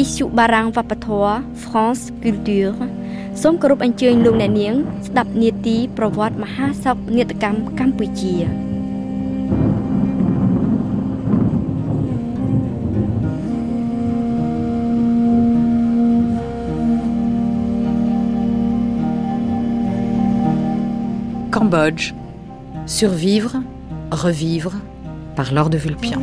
[0.00, 1.30] Pichu Barang Vapathor
[1.62, 2.74] France Culture
[3.42, 4.74] សូមគោរពអញ្ជើញលោកអ្នកនាង
[5.06, 8.36] ស្ដាប់នាទីប្រវត្តិមហាសោកនាដកម្មកម្ពុជា
[21.56, 22.14] Cambodge.
[22.86, 23.56] Survivre,
[24.12, 24.74] revivre
[25.34, 26.20] par Laure de Vulpian.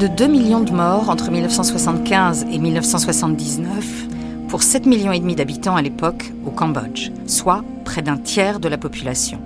[0.00, 4.08] De 2 millions de morts entre 1975 et 1979
[4.48, 9.42] pour 7 millions d'habitants à l'époque au Cambodge, soit près d'un tiers de la population.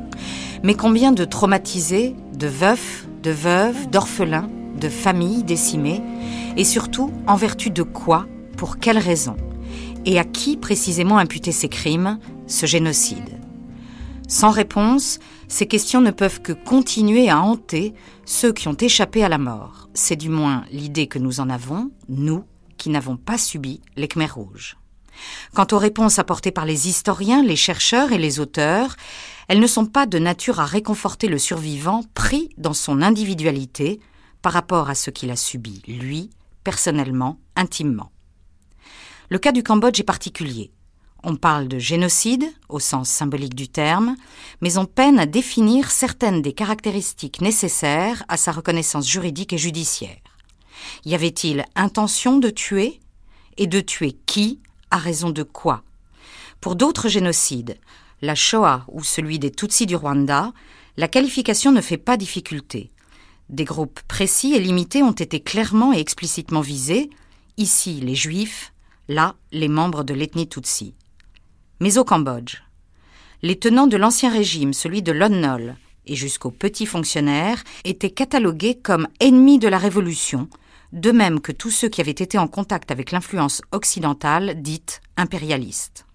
[0.63, 4.49] Mais combien de traumatisés, de veufs, de veuves, d'orphelins,
[4.81, 6.03] de familles décimées
[6.57, 9.37] et surtout en vertu de quoi, pour quelles raisons
[10.07, 13.44] et à qui précisément imputer ces crimes, ce génocide?
[14.35, 19.29] Sans réponse, ces questions ne peuvent que continuer à hanter ceux qui ont échappé à
[19.29, 19.89] la mort.
[19.95, 22.43] C'est du moins l'idée que nous en avons, nous,
[22.77, 24.77] qui n'avons pas subi les Khmers rouges.
[25.55, 28.97] Quant aux réponses apportées par les historiens, les chercheurs et les auteurs,
[29.47, 34.01] elles ne sont pas de nature à réconforter le survivant pris dans son individualité
[34.43, 36.31] par rapport à ce qu'il a subi, lui,
[36.65, 38.11] personnellement, intimement.
[39.29, 40.73] Le cas du Cambodge est particulier.
[41.27, 44.15] On parle de génocide, au sens symbolique du terme,
[44.61, 50.19] mais on peine à définir certaines des caractéristiques nécessaires à sa reconnaissance juridique et judiciaire.
[51.07, 53.01] Y avait-il intention de tuer?
[53.57, 54.61] Et de tuer qui?
[54.91, 55.83] À raison de quoi?
[56.61, 57.79] Pour d'autres génocides,
[58.21, 60.53] la Shoah ou celui des Tutsis du Rwanda,
[60.99, 62.91] la qualification ne fait pas difficulté.
[63.49, 67.09] Des groupes précis et limités ont été clairement et explicitement visés,
[67.57, 68.75] ici les Juifs,
[69.09, 70.93] là les membres de l'ethnie Tutsi
[71.85, 72.63] mais au Cambodge.
[73.43, 78.77] Les tenants de l'ancien régime, celui de Lon Nol, et jusqu'aux petits fonctionnaires, étaient catalogués
[78.77, 80.49] comme ennemis de la Révolution,
[80.95, 86.07] de même que tous ceux qui avaient été en contact avec l'influence occidentale dite impérialiste.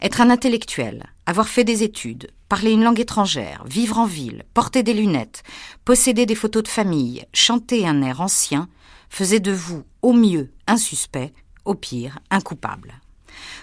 [0.00, 4.84] Être un intellectuel, avoir fait des études, parler une langue étrangère, vivre en ville, porter
[4.84, 5.42] des lunettes,
[5.84, 8.68] posséder des photos de famille, chanter un air ancien,
[9.08, 11.32] faisait de vous, au mieux, un suspect,
[11.64, 13.00] au pire, un coupable.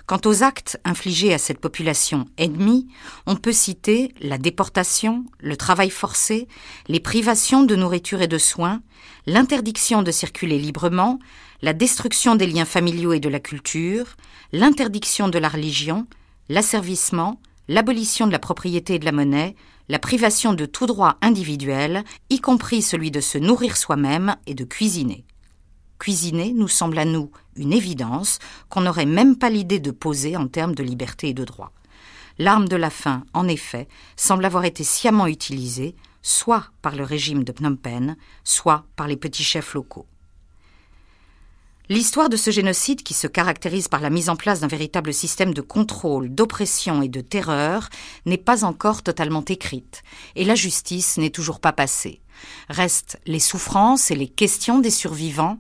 [0.06, 2.88] Quant aux actes infligés à cette population ennemie,
[3.26, 6.48] on peut citer la déportation, le travail forcé,
[6.88, 8.82] les privations de nourriture et de soins,
[9.26, 11.20] l'interdiction de circuler librement,
[11.62, 14.16] la destruction des liens familiaux et de la culture,
[14.52, 16.08] l'interdiction de la religion,
[16.50, 19.56] l'asservissement, l'abolition de la propriété et de la monnaie,
[19.90, 24.64] la privation de tout droit individuel, y compris celui de se nourrir soi-même et de
[24.64, 25.26] cuisiner.
[26.03, 30.50] Cuisiner nous semble à nous une évidence qu'on n'aurait même pas l'idée de poser en
[30.50, 31.72] termes de liberté et de droit.
[32.38, 33.88] L'arme de la faim, en effet,
[34.18, 39.16] semble avoir été sciemment utilisée, soit par le régime de Phnom Penh, soit par les
[39.16, 40.06] petits chefs locaux.
[41.88, 45.53] L'histoire de ce génocide, qui se caractérise par la mise en place d'un véritable système
[45.53, 47.88] de contrôle, d'oppression et de terreur,
[48.25, 50.03] n'est pas encore totalement écrite,
[50.36, 52.19] et la justice n'est toujours pas passée.
[52.68, 55.59] Restent les souffrances et les questions des survivants,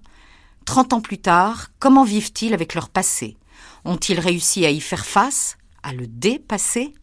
[0.65, 3.37] Trente ans plus tard, comment vivent-ils avec leur passé?
[3.85, 6.93] Ont-ils réussi à y faire face À le dépasser?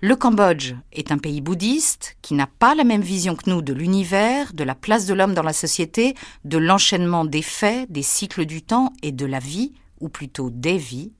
[0.00, 3.72] Le Cambodge est un pays bouddhiste qui n'a pas la même vision que nous de
[3.72, 6.14] l'univers, de la place de l'homme dans la société,
[6.44, 10.76] de l'enchaînement des faits, des cycles du temps et de la vie, ou plutôt des
[10.76, 11.12] vies.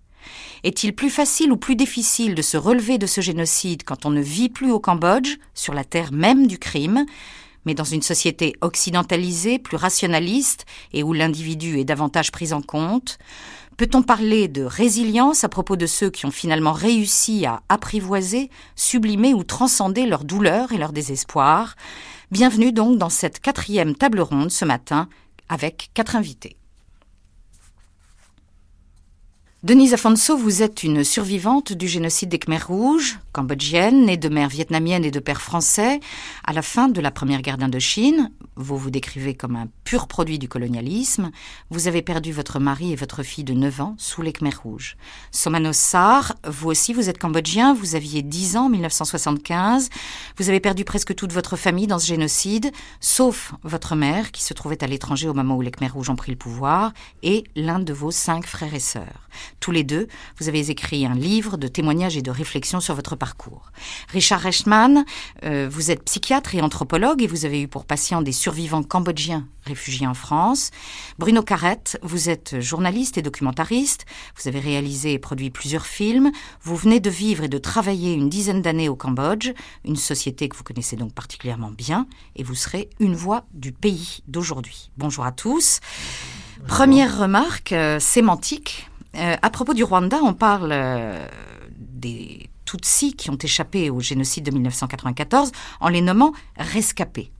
[0.64, 4.20] Est-il plus facile ou plus difficile de se relever de ce génocide quand on ne
[4.20, 7.06] vit plus au Cambodge, sur la terre même du crime,
[7.64, 13.18] mais dans une société occidentalisée, plus rationaliste et où l'individu est davantage pris en compte
[13.76, 19.34] Peut-on parler de résilience à propos de ceux qui ont finalement réussi à apprivoiser, sublimer
[19.34, 21.74] ou transcender leur douleur et leur désespoir
[22.30, 25.08] Bienvenue donc dans cette quatrième table ronde ce matin
[25.48, 26.56] avec quatre invités.
[29.64, 34.50] Denise Afonso, vous êtes une survivante du génocide des Khmers rouges, cambodgienne, née de mère
[34.50, 36.00] vietnamienne et de père français.
[36.46, 40.38] À la fin de la première guerre d'Indochine, vous vous décrivez comme un pur produit
[40.38, 41.30] du colonialisme.
[41.70, 44.98] Vous avez perdu votre mari et votre fille de 9 ans sous les Khmers rouges.
[45.30, 49.88] Somanos Sar, vous aussi, vous êtes cambodgien, vous aviez 10 ans en 1975.
[50.36, 52.70] Vous avez perdu presque toute votre famille dans ce génocide,
[53.00, 56.16] sauf votre mère qui se trouvait à l'étranger au moment où les Khmers rouges ont
[56.16, 59.23] pris le pouvoir, et l'un de vos cinq frères et sœurs.
[59.60, 60.08] Tous les deux,
[60.38, 63.70] vous avez écrit un livre de témoignages et de réflexions sur votre parcours.
[64.08, 65.04] Richard Rechtman,
[65.44, 69.46] euh, vous êtes psychiatre et anthropologue et vous avez eu pour patient des survivants cambodgiens
[69.64, 70.70] réfugiés en France.
[71.18, 74.04] Bruno Carrette, vous êtes journaliste et documentariste.
[74.36, 76.30] Vous avez réalisé et produit plusieurs films.
[76.62, 79.52] Vous venez de vivre et de travailler une dizaine d'années au Cambodge,
[79.84, 82.06] une société que vous connaissez donc particulièrement bien,
[82.36, 84.90] et vous serez une voix du pays d'aujourd'hui.
[84.96, 85.80] Bonjour à tous.
[86.66, 88.88] Première remarque euh, sémantique.
[89.16, 91.26] Euh, à propos du Rwanda, on parle euh,
[91.78, 97.30] des Tutsis qui ont échappé au génocide de 1994 en les nommant rescapés.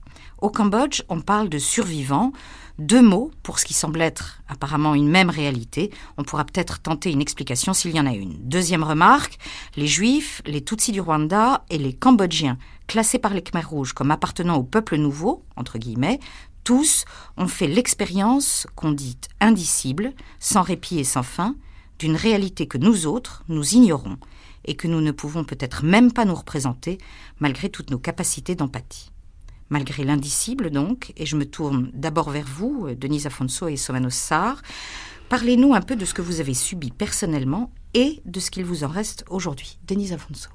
[0.41, 2.31] Au Cambodge, on parle de survivants.
[2.77, 5.91] Deux mots pour ce qui semble être apparemment une même réalité.
[6.17, 8.35] On pourra peut-être tenter une explication s'il y en a une.
[8.41, 9.37] Deuxième remarque,
[9.77, 12.57] les Juifs, les Tutsis du Rwanda et les Cambodgiens,
[12.87, 16.19] classés par les Khmer rouges comme appartenant au peuple nouveau, entre guillemets,
[16.65, 17.05] tous
[17.37, 21.55] ont fait l'expérience qu'on dit indicible, sans répit et sans fin,
[21.99, 24.17] d'une réalité que nous autres, nous ignorons
[24.65, 26.97] et que nous ne pouvons peut-être même pas nous représenter
[27.39, 29.11] malgré toutes nos capacités d'empathie.
[29.69, 34.61] Malgré l'indicible donc, et je me tourne d'abord vers vous, Denise Afonso et Somanos Sarr,
[35.29, 38.83] parlez-nous un peu de ce que vous avez subi personnellement et de ce qu'il vous
[38.83, 39.79] en reste aujourd'hui.
[39.87, 40.49] Denise Afonso.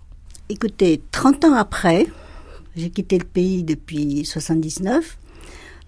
[0.49, 2.07] Écoutez, 30 ans après,
[2.77, 5.19] j'ai quitté le pays depuis 79,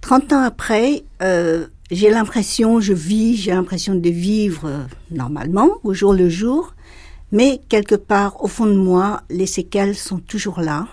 [0.00, 4.79] 30 ans après, euh, j'ai l'impression, je vis, j'ai l'impression de vivre euh,
[5.11, 6.75] normalement, au jour le jour,
[7.33, 10.89] mais quelque part, au fond de moi, les séquelles sont toujours là.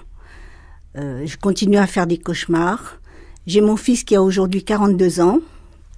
[0.97, 2.99] Euh, je continue à faire des cauchemars.
[3.47, 5.39] J'ai mon fils qui a aujourd'hui 42 ans,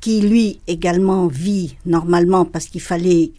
[0.02, 3.32] qui lui également vit normalement parce qu'il fallait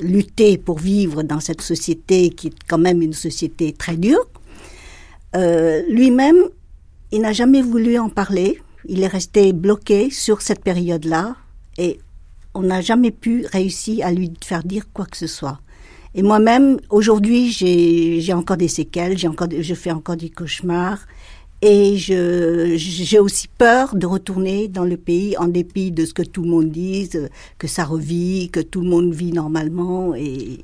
[0.00, 4.26] lutter pour vivre dans cette société qui est quand même une société très dure.
[5.36, 6.36] Euh, Lui-même,
[7.10, 11.36] il n'a jamais voulu en parler il est resté bloqué sur cette période-là
[11.78, 11.98] et
[12.54, 15.60] on n'a jamais pu réussir à lui faire dire quoi que ce soit.
[16.14, 20.98] Et moi-même, aujourd'hui, j'ai encore des séquelles, j'ai encore, je fais encore des cauchemars.
[21.64, 26.42] Et j'ai aussi peur de retourner dans le pays en dépit de ce que tout
[26.42, 30.12] le monde dise, que ça revit, que tout le monde vit normalement.
[30.16, 30.58] Et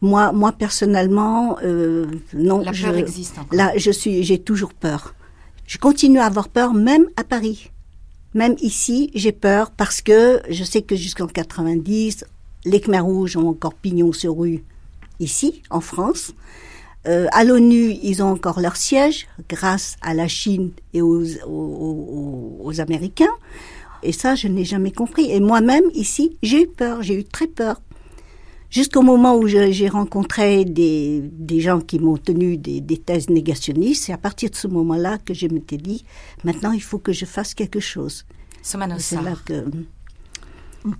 [0.00, 2.60] moi, moi personnellement, euh, non.
[2.60, 3.58] La peur existe encore.
[3.58, 5.15] Là, je suis, j'ai toujours peur.
[5.66, 7.70] Je continue à avoir peur même à Paris.
[8.34, 12.24] Même ici, j'ai peur parce que je sais que jusqu'en 90,
[12.64, 14.62] les Khmer rouges ont encore pignon sur rue
[15.18, 16.32] ici, en France.
[17.06, 22.58] Euh, à l'ONU, ils ont encore leur siège grâce à la Chine et aux, aux,
[22.62, 23.34] aux Américains.
[24.02, 25.30] Et ça, je n'ai jamais compris.
[25.30, 27.80] Et moi-même, ici, j'ai eu peur, j'ai eu très peur.
[28.70, 34.04] Jusqu'au moment où j'ai rencontré des, des, gens qui m'ont tenu des, des, thèses négationnistes,
[34.06, 36.04] c'est à partir de ce moment-là que je m'étais dit,
[36.44, 38.24] maintenant il faut que je fasse quelque chose.
[38.62, 39.64] C'est là que...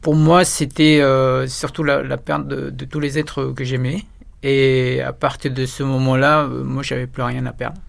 [0.01, 4.03] Pour moi, c'était euh, surtout la, la perte de, de, tous les êtres que j'aimais.
[4.43, 7.81] Et à partir de ce moment-là, euh, moi, j'avais plus rien à perdre.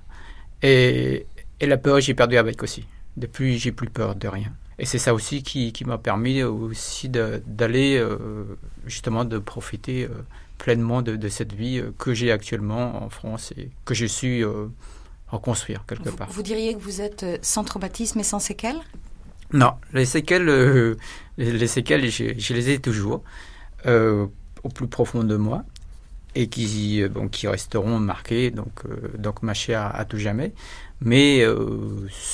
[0.61, 1.25] Et,
[1.59, 2.85] et la peur, j'ai perdu avec aussi.
[3.15, 4.51] Depuis, j'ai plus peur de rien.
[4.79, 8.45] Et c'est ça aussi qui, qui m'a permis aussi d'aller euh,
[8.85, 10.09] justement de profiter euh,
[10.59, 14.43] pleinement de, de, cette vie euh, que j'ai actuellement en France et que je suis
[15.29, 16.29] reconstruire quelque vous, part.
[16.29, 18.79] Vous diriez que vous êtes sans traumatisme et sans séquelles?
[19.51, 20.95] Non, les séquelles, euh,
[21.37, 23.23] les séquelles, je, je, les ai toujours
[23.85, 25.63] au plus profond de moi
[26.35, 28.83] et qui, bon, qui resteront marquées donc,
[29.17, 30.53] donc ma chair à, tout jamais.
[31.01, 31.43] Mais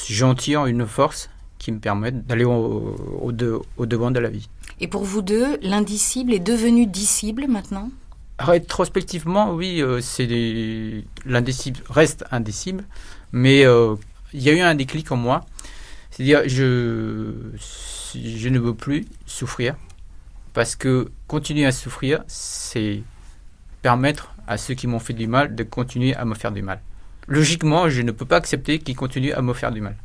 [0.10, 1.30] j'en tire une force
[1.64, 4.50] qui me permettent d'aller au, au, de, au, devant de la vie.
[4.82, 7.90] Et pour vous deux, l'indicible est devenu dissible maintenant?
[8.38, 10.28] Rétrospectivement, oui, euh, c'est
[11.26, 12.84] l'indicible reste indicible,
[13.32, 13.96] mais euh,
[14.34, 15.46] il y a eu un déclic en moi.
[16.12, 17.32] C'est-à-dire, je,
[18.14, 19.76] je ne veux plus souffrir,
[20.54, 23.02] parce que continuer à souffrir, c'est
[23.82, 26.82] permettre à ceux qui m'ont fait du mal de continuer à me faire du mal.
[27.28, 29.96] Logiquement, je ne peux pas accepter qu'ils continuent à me faire du mal.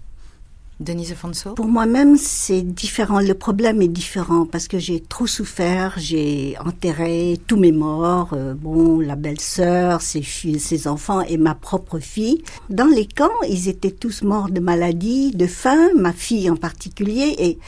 [0.80, 1.54] Denise Afonso?
[1.54, 3.18] Pour moi-même, c'est différent.
[3.18, 5.94] Le problème est différent parce que j'ai trop souffert.
[5.96, 8.30] J'ai enterré tous mes morts.
[8.32, 12.44] Euh, bon, la belle-sœur, ses, filles, ses enfants et ma propre fille.
[12.70, 17.34] Dans les camps, ils étaient tous morts de maladie, de faim, ma fille en particulier.
[17.38, 17.58] Et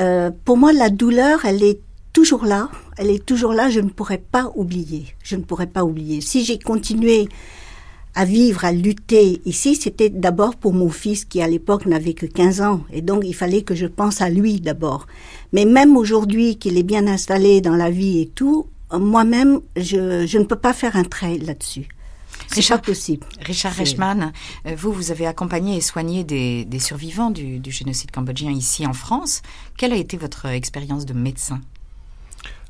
[0.00, 1.80] euh, pour moi, la douleur, elle est
[2.14, 2.70] toujours là.
[2.96, 3.68] Elle est toujours là.
[3.68, 5.14] Je ne pourrais pas oublier.
[5.22, 6.22] Je ne pourrais pas oublier.
[6.22, 7.28] Si j'ai continué
[8.18, 12.26] à vivre, à lutter ici, c'était d'abord pour mon fils qui à l'époque n'avait que
[12.26, 12.80] 15 ans.
[12.92, 15.06] Et donc il fallait que je pense à lui d'abord.
[15.52, 20.38] Mais même aujourd'hui qu'il est bien installé dans la vie et tout, moi-même, je, je
[20.38, 21.86] ne peux pas faire un trait là-dessus.
[22.48, 23.24] C'est pas possible.
[23.40, 24.32] Richard Reichmann,
[24.66, 28.84] euh, vous, vous avez accompagné et soigné des, des survivants du, du génocide cambodgien ici
[28.84, 29.42] en France.
[29.76, 31.60] Quelle a été votre expérience de médecin?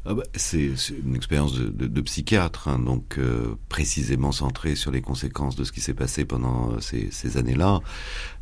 [0.05, 0.71] Ah bah, c'est
[1.05, 5.65] une expérience de, de, de psychiatre, hein, donc euh, précisément centrée sur les conséquences de
[5.65, 7.81] ce qui s'est passé pendant euh, ces, ces années-là,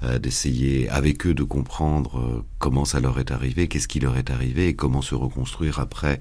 [0.02, 4.16] euh, d'essayer avec eux de comprendre euh, comment ça leur est arrivé, qu'est-ce qui leur
[4.16, 6.20] est arrivé et comment se reconstruire après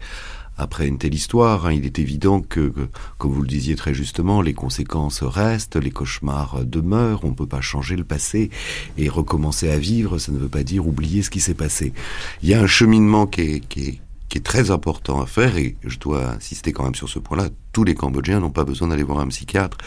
[0.57, 1.65] après une telle histoire.
[1.65, 1.73] Hein.
[1.73, 2.87] Il est évident que, que,
[3.17, 7.45] comme vous le disiez très justement, les conséquences restent, les cauchemars demeurent, on ne peut
[7.45, 8.49] pas changer le passé
[8.97, 11.93] et recommencer à vivre, ça ne veut pas dire oublier ce qui s'est passé.
[12.41, 15.57] Il y a un cheminement qui est, qui est, qui est très important à faire,
[15.57, 18.87] et je dois insister quand même sur ce point-là, tous les Cambodgiens n'ont pas besoin
[18.87, 19.77] d'aller voir un psychiatre.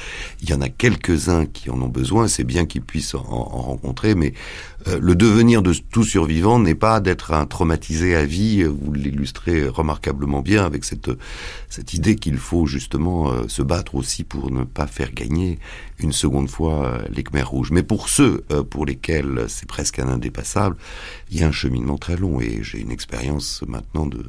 [0.43, 3.63] Il y en a quelques-uns qui en ont besoin, c'est bien qu'ils puissent en, en,
[3.63, 4.35] rencontrer, mais
[4.89, 9.67] euh, le devenir de tout survivant n'est pas d'être un traumatisé à vie, vous l'illustrez
[9.67, 11.11] remarquablement bien avec cette,
[11.71, 15.59] cette idée qu'il faut justement euh, se battre aussi pour ne pas faire gagner
[15.99, 17.71] une seconde fois euh, les Khmers rouges.
[17.71, 20.77] Mais pour ceux euh, pour lesquels c'est presque un indépassable,
[21.31, 24.25] il y a un cheminement très long, et j'ai une expérience maintenant de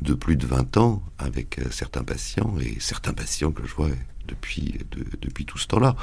[0.00, 3.88] de plus de 20 ans avec euh, certains patients et certains patients que je vois
[4.26, 5.96] depuis, de, depuis tout ce temps-là.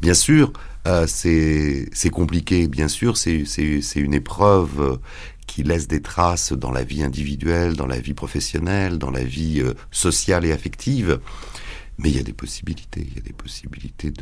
[0.00, 0.52] Bien sûr,
[0.86, 3.44] euh, c'est compliqué, bien sûr, c'est
[3.96, 4.96] une épreuve euh,
[5.46, 9.62] qui laisse des traces dans la vie individuelle, dans la vie professionnelle, dans la vie
[9.90, 11.20] sociale et affective.
[11.98, 14.12] Mais il y a des possibilités, il y a des possibilités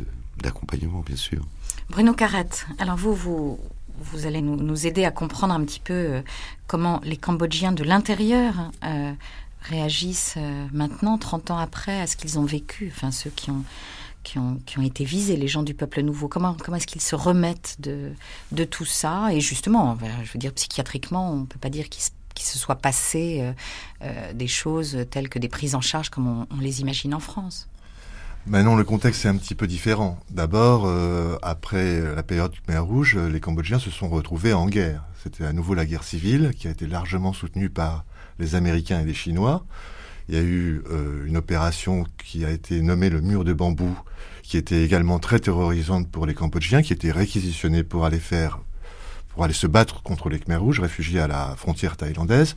[0.41, 1.41] d'accompagnement, bien sûr.
[1.89, 3.59] Bruno Carrette, alors vous, vous,
[4.01, 6.21] vous allez nous, aider à comprendre un petit peu euh,
[6.67, 9.13] comment les Cambodgiens de l'intérieur euh,
[9.61, 13.63] réagissent euh, maintenant, 30 ans après, à ce qu'ils ont vécu, enfin ceux qui ont,
[14.23, 16.27] qui ont, qui ont été visés, les gens du peuple nouveau.
[16.27, 18.11] Comment, comment est-ce qu'ils se remettent de,
[18.51, 19.33] de tout ça?
[19.33, 22.03] Et justement, je veux dire, psychiatriquement, on ne peut pas dire qu'ils
[22.33, 23.53] qu'il se soit passé
[24.33, 27.67] des choses telles que des prises en charge comme on les imagine en France.
[28.47, 30.19] Ben non, le contexte est un petit peu différent.
[30.31, 35.03] D'abord, euh, après la période Khmer Rouge, les Cambodgiens se sont retrouvés en guerre.
[35.21, 38.03] C'était à nouveau la guerre civile qui a été largement soutenue par
[38.39, 39.63] les Américains et les Chinois.
[40.27, 43.95] Il y a eu euh, une opération qui a été nommée le mur de bambou,
[44.41, 48.59] qui était également très terrorisante pour les Cambodgiens, qui était réquisitionnés pour aller faire,
[49.29, 52.55] pour aller se battre contre les Khmer Rouges, réfugiés à la frontière thaïlandaise.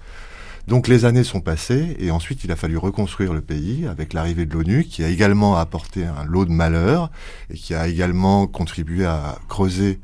[0.67, 4.47] Donc les années sont passées et ensuite il a fallu reconstruire le pays avec l'arrivée
[4.47, 7.11] de l'ONU qui a également apporté un lot de malheur
[7.51, 10.01] et qui a également contribué à creuser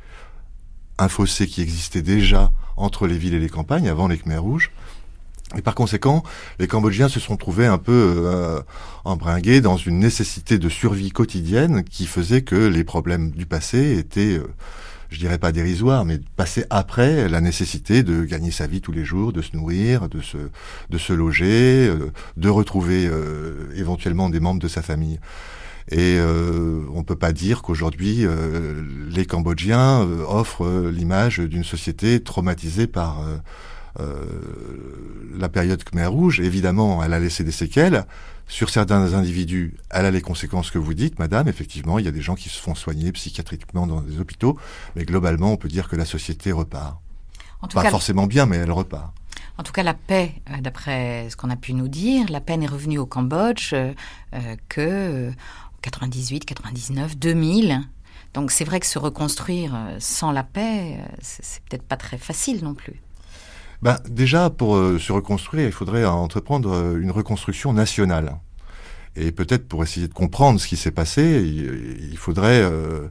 [0.99, 4.71] un fossé qui existait déjà entre les villes et les campagnes avant les Khmer rouges.
[5.57, 6.23] Et par conséquent,
[6.59, 8.61] les Cambodgiens se sont trouvés un peu euh,
[9.05, 14.39] embringués dans une nécessité de survie quotidienne qui faisait que les problèmes du passé étaient
[14.39, 14.47] euh,
[15.11, 19.05] je dirais pas dérisoire, mais passer après la nécessité de gagner sa vie tous les
[19.05, 20.39] jours, de se nourrir, de se,
[20.89, 25.19] de se loger, euh, de retrouver euh, éventuellement des membres de sa famille.
[25.91, 32.87] Et euh, on peut pas dire qu'aujourd'hui euh, les Cambodgiens offrent l'image d'une société traumatisée
[32.87, 33.25] par
[33.99, 36.41] la période Khmer Rouge.
[36.41, 38.07] Évidemment, elle a laissé des séquelles.
[38.51, 41.47] Sur certains individus, elle a les conséquences que vous dites, madame.
[41.47, 44.59] Effectivement, il y a des gens qui se font soigner psychiatriquement dans des hôpitaux,
[44.97, 46.99] mais globalement, on peut dire que la société repart.
[47.63, 49.15] En tout Pas cas, forcément bien, mais elle repart.
[49.57, 52.57] En tout cas, la paix, euh, d'après ce qu'on a pu nous dire, la paix
[52.57, 53.93] n'est revenue au Cambodge euh,
[54.69, 55.31] que
[55.83, 57.81] 98, 99, 2000.
[58.35, 62.65] Donc c'est vrai que se reconstruire euh, sans la paix, c'est peut-être pas très facile
[62.65, 63.01] non plus.
[63.83, 68.37] Ben, déjà, pour euh, se reconstruire, il faudrait entreprendre euh, une reconstruction nationale.
[69.17, 73.09] Et peut-être pour essayer de comprendre ce qui s'est passé, il, faudrait euh,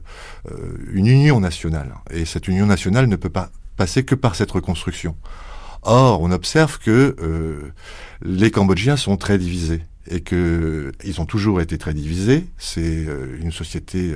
[0.92, 1.94] une union nationale.
[2.10, 5.14] Et cette union nationale ne peut pas passer que par cette reconstruction.
[5.82, 7.16] Or, on observe que
[8.22, 12.46] les Cambodgiens sont très divisés et que ils ont toujours été très divisés.
[12.56, 13.06] C'est
[13.40, 14.14] une société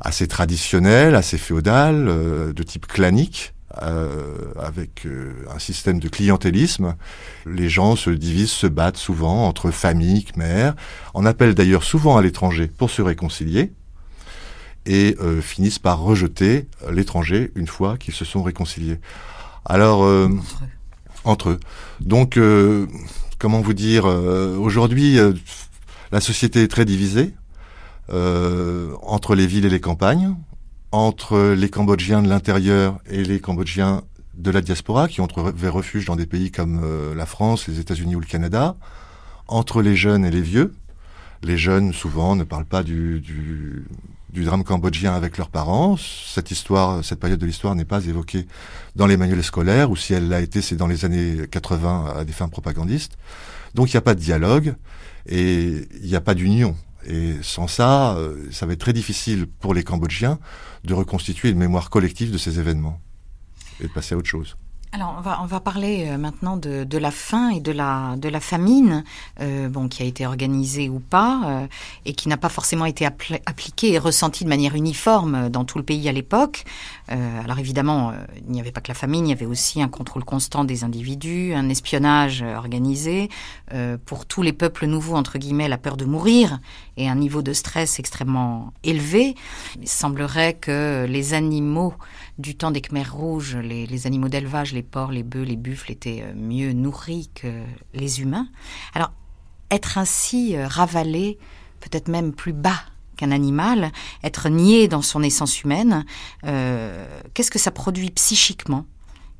[0.00, 6.96] assez traditionnelle, assez féodale, de type clanique euh, avec euh, un système de clientélisme.
[7.46, 10.72] Les gens se divisent, se battent souvent entre familles, khmer.
[11.14, 13.72] On appelle d'ailleurs souvent à l'étranger pour se réconcilier
[14.86, 18.98] et euh, finissent par rejeter l'étranger une fois qu'ils se sont réconciliés.
[19.64, 20.28] Alors, euh,
[21.24, 21.60] entre eux.
[22.00, 22.86] Donc, euh,
[23.38, 25.18] comment vous dire, euh, aujourd'hui,
[26.12, 27.34] la société est très divisée
[29.02, 30.34] entre les villes et les campagnes
[30.92, 34.02] entre les Cambodgiens de l'intérieur et les Cambodgiens
[34.34, 37.78] de la diaspora qui ont trouvé refuge dans des pays comme euh, la France, les
[37.78, 38.76] États-Unis ou le Canada,
[39.46, 40.74] entre les jeunes et les vieux.
[41.42, 43.86] Les jeunes, souvent, ne parlent pas du, du,
[44.32, 45.96] du drame cambodgien avec leurs parents.
[45.96, 48.46] Cette histoire, cette période de l'histoire n'est pas évoquée
[48.96, 52.24] dans les manuels scolaires, ou si elle l'a été, c'est dans les années 80 à
[52.24, 53.16] des fins propagandistes.
[53.74, 54.74] Donc il n'y a pas de dialogue
[55.26, 56.76] et il n'y a pas d'union.
[57.06, 60.38] Et sans ça, euh, ça va être très difficile pour les Cambodgiens
[60.84, 63.00] de reconstituer une mémoire collective de ces événements
[63.80, 64.56] et de passer à autre chose.
[64.92, 68.16] Alors on va on va parler euh, maintenant de, de la faim et de la
[68.16, 69.04] de la famine,
[69.40, 71.66] euh, bon qui a été organisée ou pas euh,
[72.06, 75.84] et qui n'a pas forcément été appliquée et ressentie de manière uniforme dans tout le
[75.84, 76.64] pays à l'époque.
[77.12, 79.80] Euh, alors évidemment, euh, il n'y avait pas que la famine, il y avait aussi
[79.80, 83.28] un contrôle constant des individus, un espionnage organisé
[84.06, 86.58] pour tous les peuples nouveaux entre guillemets, la peur de mourir
[86.96, 89.36] et un niveau de stress extrêmement élevé.
[89.80, 91.94] Il semblerait que les animaux
[92.40, 96.22] du temps des Khmers rouges, les, animaux d'élevage, les porcs, les bœufs, les buffles étaient
[96.22, 97.62] euh, mieux nourris que
[97.94, 98.48] les humains.
[98.94, 99.12] Alors,
[99.70, 101.38] être ainsi euh, ravalé,
[101.80, 102.80] peut-être même plus bas
[103.16, 103.92] qu'un animal,
[104.24, 106.04] être nié dans son essence humaine,
[106.44, 108.86] euh, qu'est-ce que ça produit psychiquement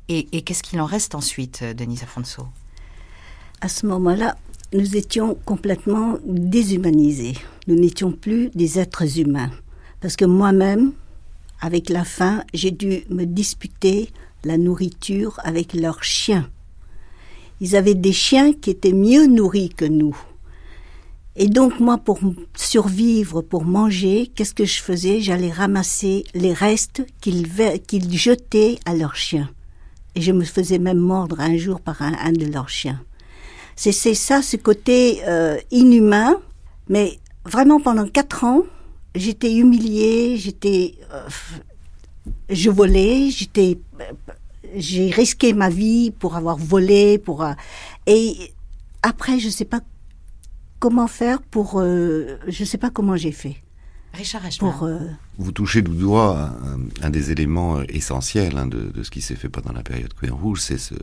[0.08, 2.46] Et, et qu'est-ce qu'il en reste ensuite, Denise Afonso?
[3.62, 4.36] À ce moment-là,
[4.72, 7.34] nous étions complètement déshumanisés.
[7.66, 9.50] Nous n'étions plus des êtres humains.
[10.00, 10.92] Parce que moi-même,
[11.60, 14.10] avec la faim, j'ai dû me disputer
[14.44, 16.48] la nourriture avec leurs chiens.
[17.60, 20.16] Ils avaient des chiens qui étaient mieux nourris que nous.
[21.36, 22.20] Et donc moi, pour
[22.56, 25.20] survivre, pour manger, qu'est-ce que je faisais?
[25.20, 27.48] J'allais ramasser les restes qu'ils
[27.86, 29.50] qu jetaient à leurs chiens.
[30.14, 33.00] Et je me faisais même mordre un jour par un, un de leurs chiens.
[33.76, 36.36] C'est ça, ce côté euh, inhumain,
[36.88, 38.64] mais vraiment pendant quatre ans,
[39.14, 41.28] j'étais humiliée, j'étais, euh,
[42.48, 43.78] je volais, j'étais,
[44.76, 47.52] j'ai risqué ma vie pour avoir volé, pour euh,
[48.06, 48.52] et
[49.02, 49.80] après je sais pas
[50.78, 53.56] comment faire pour, euh, je sais pas comment j'ai fait.
[54.12, 54.98] Richard pour, euh,
[55.38, 59.36] Vous touchez du doigt un, un des éléments essentiels hein, de, de, ce qui s'est
[59.36, 60.94] fait pendant la période Khmer Rouge, c'est ce,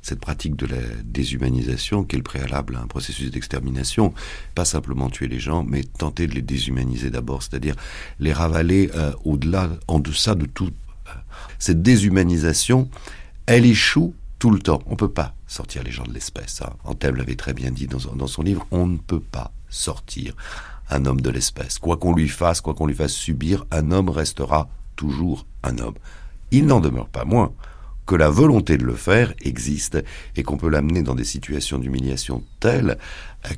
[0.00, 4.14] cette pratique de la déshumanisation qui est le préalable à un processus d'extermination.
[4.54, 7.76] Pas simplement tuer les gens, mais tenter de les déshumaniser d'abord, c'est-à-dire
[8.18, 10.70] les ravaler euh, au-delà, en deçà de tout.
[11.58, 12.88] Cette déshumanisation,
[13.44, 14.82] elle échoue tout le temps.
[14.86, 16.62] On ne peut pas sortir les gens de l'espèce.
[16.62, 16.72] Hein.
[16.84, 20.34] Antel l'avait très bien dit dans, dans son livre, on ne peut pas sortir
[20.90, 21.78] un homme de l'espèce.
[21.78, 25.94] Quoi qu'on lui fasse, quoi qu'on lui fasse subir, un homme restera toujours un homme.
[26.50, 27.52] Il n'en demeure pas moins
[28.06, 30.02] que la volonté de le faire existe
[30.36, 32.98] et qu'on peut l'amener dans des situations d'humiliation telles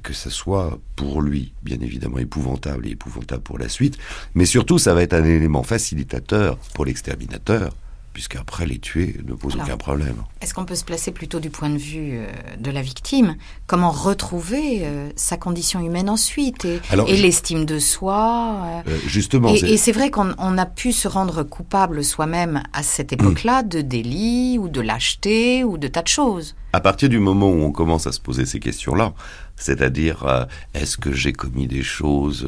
[0.03, 3.99] que ce soit pour lui, bien évidemment, épouvantable et épouvantable pour la suite,
[4.35, 7.73] mais surtout ça va être un élément facilitateur pour l'exterminateur
[8.16, 10.14] puisqu'après les tuer ne pose Alors, aucun problème.
[10.40, 12.26] Est-ce qu'on peut se placer plutôt du point de vue euh,
[12.59, 13.37] de la victime?
[13.66, 19.52] Comment retrouver euh, sa condition humaine ensuite et, et l'estime de soi euh, Justement.
[19.52, 24.59] Et c'est vrai qu'on a pu se rendre coupable soi-même à cette époque-là de délit
[24.59, 26.57] ou de lâcheté ou de tas de choses.
[26.72, 29.12] À partir du moment où on commence à se poser ces questions-là,
[29.57, 32.46] c'est-à-dire est-ce que j'ai commis des choses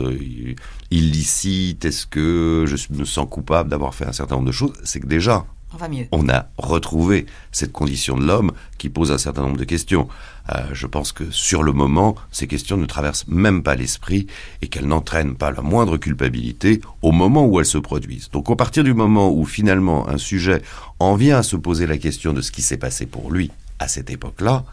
[0.90, 5.00] illicites, est-ce que je me sens coupable d'avoir fait un certain nombre de choses, c'est
[5.00, 6.06] que déjà on va mieux.
[6.12, 10.08] On a retrouvé cette condition de l'homme qui pose un certain nombre de questions.
[10.50, 14.26] Euh, je pense que sur le moment, ces questions ne traversent même pas l'esprit
[14.62, 18.30] et qu'elles n'entraînent pas la moindre culpabilité au moment où elles se produisent.
[18.30, 20.62] Donc à partir du moment où finalement un sujet
[20.98, 23.88] en vient à se poser la question de ce qui s'est passé pour lui à
[23.88, 24.64] cette époque-là,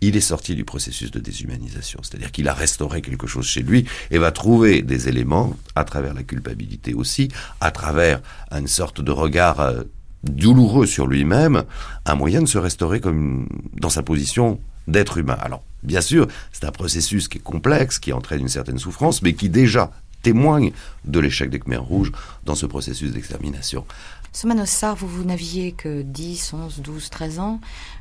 [0.00, 2.00] il est sorti du processus de déshumanisation.
[2.02, 6.14] C'est-à-dire qu'il a restauré quelque chose chez lui et va trouver des éléments, à travers
[6.14, 7.28] la culpabilité aussi,
[7.60, 8.20] à travers
[8.52, 9.82] une sorte de regard euh,
[10.24, 11.64] douloureux sur lui-même,
[12.04, 15.36] un moyen de se restaurer comme dans sa position d'être humain.
[15.40, 19.34] Alors, bien sûr, c'est un processus qui est complexe, qui entraîne une certaine souffrance, mais
[19.34, 19.90] qui déjà
[20.22, 20.72] témoigne
[21.04, 22.12] de l'échec des Khmers rouges
[22.44, 23.84] dans ce processus d'extermination.
[24.32, 27.60] Somanossar, vous, vous n'aviez que 10, 11, 12, 13 ans.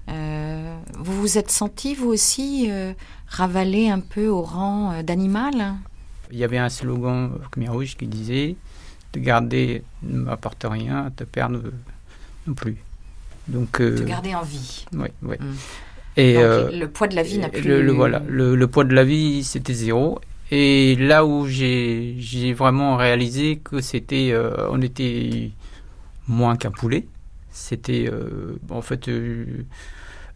[0.09, 2.93] Euh, vous vous êtes senti, vous aussi, euh,
[3.27, 5.75] ravalé un peu au rang euh, d'animal?
[6.31, 8.55] Il y avait un slogan Khmer Rouge qui disait
[9.13, 11.61] «Te garder ne m'apporte rien, te perdre
[12.47, 12.77] non plus».
[13.47, 14.85] Donc, euh, te garder en vie.
[14.93, 15.35] Oui, oui.
[15.39, 15.45] Mmh.
[16.17, 17.61] Et Donc, euh, le poids de la vie n'a plus...
[17.61, 20.19] Le, le, voilà, le, le, poids de la vie, c'était zéro.
[20.51, 24.31] Et là où j'ai vraiment réalisé que c'était...
[24.31, 25.51] Euh, on était
[26.27, 27.05] moins qu'un poulet.
[27.51, 28.11] C'était...
[28.69, 29.07] en fait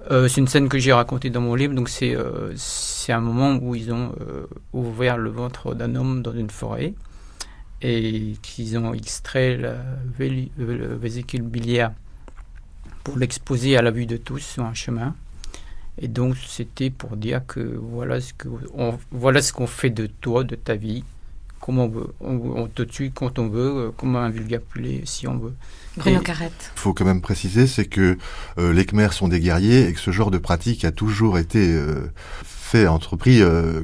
[0.09, 1.73] euh, c'est une scène que j'ai racontée dans mon livre.
[1.73, 6.21] Donc c'est euh, c'est un moment où ils ont euh, ouvert le ventre d'un homme
[6.21, 6.93] dans une forêt
[7.81, 9.75] et qu'ils ont extrait la
[10.17, 11.91] vésicule biliaire
[13.03, 15.15] pour l'exposer à la vue de tous sur un chemin.
[15.99, 20.43] Et donc, c'était pour dire que voilà ce qu'on voilà ce qu'on fait de toi,
[20.43, 21.03] de ta vie,
[21.59, 22.07] comment on veut.
[22.19, 24.61] On, te tue quand on veut, euh, comme un vulgaire
[25.05, 25.53] si on veut.
[25.97, 26.71] Bruno Carrette.
[26.75, 28.17] Il faut quand même préciser, c'est que
[28.57, 31.73] euh, les Khmers sont des guerriers et que ce genre de pratique a toujours été
[31.73, 32.09] euh,
[32.43, 33.41] fait, entrepris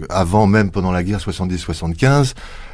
[0.10, 2.34] avant même pendant la guerre 70-75.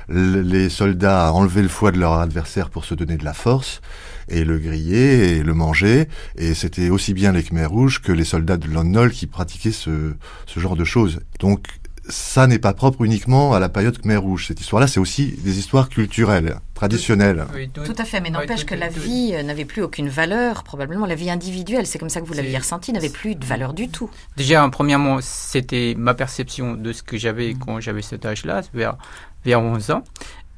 [0.10, 3.82] Les soldats enlevaient le foie de leur adversaire pour se donner de la force
[4.30, 6.08] et le griller et le manger.
[6.38, 10.14] Et c'était aussi bien les Khmers rouges que les soldats de Lon qui pratiquaient ce,
[10.46, 11.22] ce genre de choses.
[11.40, 11.68] Donc
[12.10, 14.48] ça n'est pas propre uniquement à la période Khmer Rouge.
[14.48, 17.46] Cette histoire-là, c'est aussi des histoires culturelles, traditionnelles.
[17.74, 21.16] tout, à fait, mais n'empêche que la vie euh, n'avait plus aucune valeur, probablement la
[21.16, 24.10] vie individuelle, c'est comme ça que vous l'aviez ressenti, n'avait plus de valeur du tout.
[24.38, 28.98] Déjà, premièrement, c'était ma perception de ce que j'avais quand j'avais cet âge-là, vers,
[29.46, 30.04] vers 11 ans.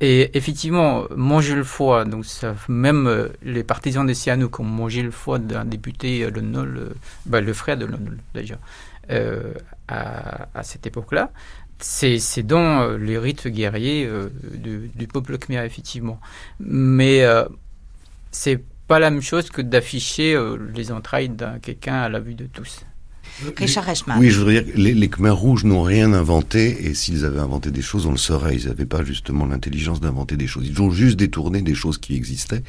[0.02, 5.02] Et effectivement, manger le foie, donc ça, même euh, les partisans des Sihanouk ont mangé
[5.02, 6.94] le foie d'un député, euh, le Nol,
[7.26, 8.56] bah, le frère de Nol déjà.
[9.12, 9.54] Euh,
[9.88, 11.32] à, cette époque-là,
[11.80, 16.20] c'est dans euh, les rites guerriers euh, du, peuple khmer, effectivement.
[16.60, 17.24] Mais
[18.32, 20.38] c'est pas la même chose que d'afficher
[20.74, 22.86] les entrailles d'un quelqu'un à la vue de tous.
[23.58, 23.86] Richard
[24.18, 27.72] Oui, je voudrais dire les, les Khmers rouges n'ont rien inventé, et s'ils avaient inventé
[27.72, 28.56] des choses, on le saurait.
[28.56, 30.66] Ils n'avaient pas justement l'intelligence d'inventer des choses.
[30.68, 32.64] Ils ont juste détourné des choses qui existaient,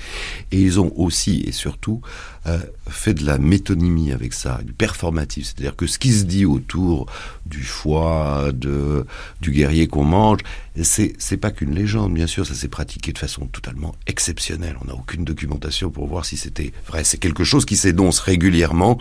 [0.50, 2.00] et ils ont aussi et surtout
[2.46, 5.46] euh, fait de la métonymie avec ça, du performatif.
[5.46, 7.06] C'est-à-dire que ce qui se dit autour
[7.44, 9.04] du foie, de,
[9.40, 10.40] du guerrier qu'on mange,
[10.82, 14.76] c'est, c'est pas qu'une légende, bien sûr, ça s'est pratiqué de façon totalement exceptionnelle.
[14.82, 17.02] On n'a aucune documentation pour voir si c'était vrai.
[17.04, 18.98] C'est quelque chose qui s'énonce régulièrement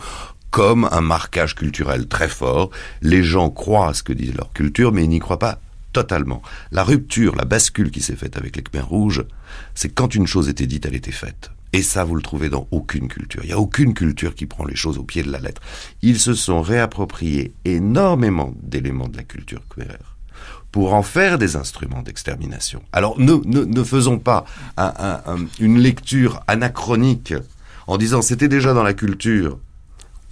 [0.55, 2.69] comme un marquage culturel très fort.
[3.01, 5.59] Les gens croient à ce que dit leur culture, mais ils n'y croient pas
[5.91, 6.41] totalement.
[6.71, 9.25] La rupture, la bascule qui s'est faite avec les Khmers rouges,
[9.73, 11.51] c'est quand une chose était dite, elle était faite.
[11.73, 13.41] Et ça, vous le trouvez dans aucune culture.
[13.43, 15.61] Il n'y a aucune culture qui prend les choses au pied de la lettre.
[16.01, 19.97] Ils se sont réappropriés énormément d'éléments de la culture khmer
[20.71, 22.81] pour en faire des instruments d'extermination.
[22.93, 24.45] Alors ne, ne, faisons pas
[25.59, 27.33] une lecture anachronique
[27.87, 29.59] en disant c'était déjà dans la culture,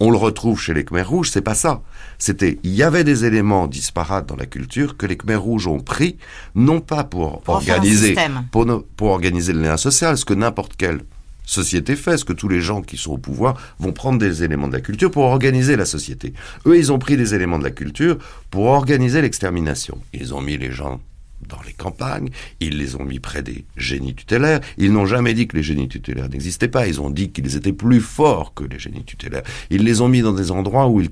[0.00, 1.82] on le retrouve chez les Khmers rouges, c'est pas ça.
[2.18, 5.80] C'était, il y avait des éléments disparates dans la culture que les Khmers rouges ont
[5.80, 6.16] pris,
[6.54, 8.16] non pas pour, organiser,
[8.50, 11.00] pour, pour organiser le lien social, ce que n'importe quelle
[11.46, 14.68] société fait, ce que tous les gens qui sont au pouvoir vont prendre des éléments
[14.68, 16.32] de la culture pour organiser la société.
[16.66, 18.18] Eux, ils ont pris des éléments de la culture
[18.50, 19.98] pour organiser l'extermination.
[20.12, 21.00] Ils ont mis les gens
[21.48, 22.30] dans les campagnes,
[22.60, 25.88] ils les ont mis près des génies tutélaires, ils n'ont jamais dit que les génies
[25.88, 29.82] tutélaires n'existaient pas, ils ont dit qu'ils étaient plus forts que les génies tutélaires, ils
[29.82, 31.10] les ont mis dans des endroits où ils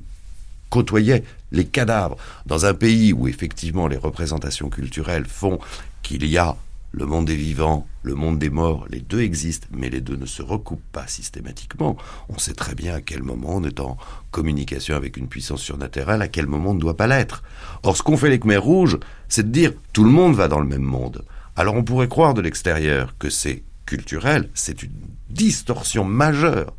[0.70, 2.16] côtoyaient les cadavres,
[2.46, 5.58] dans un pays où effectivement les représentations culturelles font
[6.02, 6.56] qu'il y a
[6.92, 10.26] le monde des vivants, le monde des morts, les deux existent, mais les deux ne
[10.26, 11.96] se recoupent pas systématiquement.
[12.28, 13.96] On sait très bien à quel moment on est en
[14.30, 17.42] communication avec une puissance surnaturelle, à quel moment on ne doit pas l'être.
[17.82, 20.60] Or, ce qu'ont fait les Khmers rouges, c'est de dire tout le monde va dans
[20.60, 21.24] le même monde.
[21.56, 24.92] Alors on pourrait croire de l'extérieur que c'est culturel, c'est une
[25.28, 26.74] distorsion majeure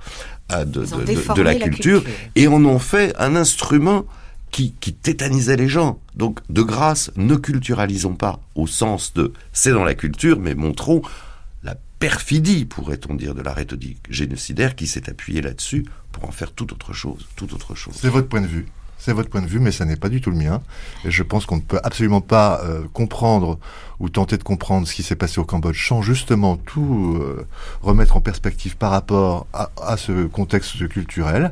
[0.52, 2.04] euh, de, la, culture,
[2.36, 4.06] et on en fait un instrument
[4.54, 6.00] qui, tétanisait les gens.
[6.16, 11.02] Donc, de grâce, ne culturalisons pas au sens de c'est dans la culture, mais montrons
[11.64, 16.52] la perfidie, pourrait-on dire, de la rhétorique génocidaire qui s'est appuyée là-dessus pour en faire
[16.52, 17.96] tout autre chose, tout autre chose.
[17.98, 18.68] C'est votre point de vue.
[19.00, 20.62] C'est votre point de vue, mais ça n'est pas du tout le mien.
[21.04, 23.60] Et je pense qu'on ne peut absolument pas euh, comprendre
[24.00, 27.46] ou tenter de comprendre ce qui s'est passé au Cambodge sans justement tout euh,
[27.82, 31.52] remettre en perspective par rapport à, à ce contexte culturel.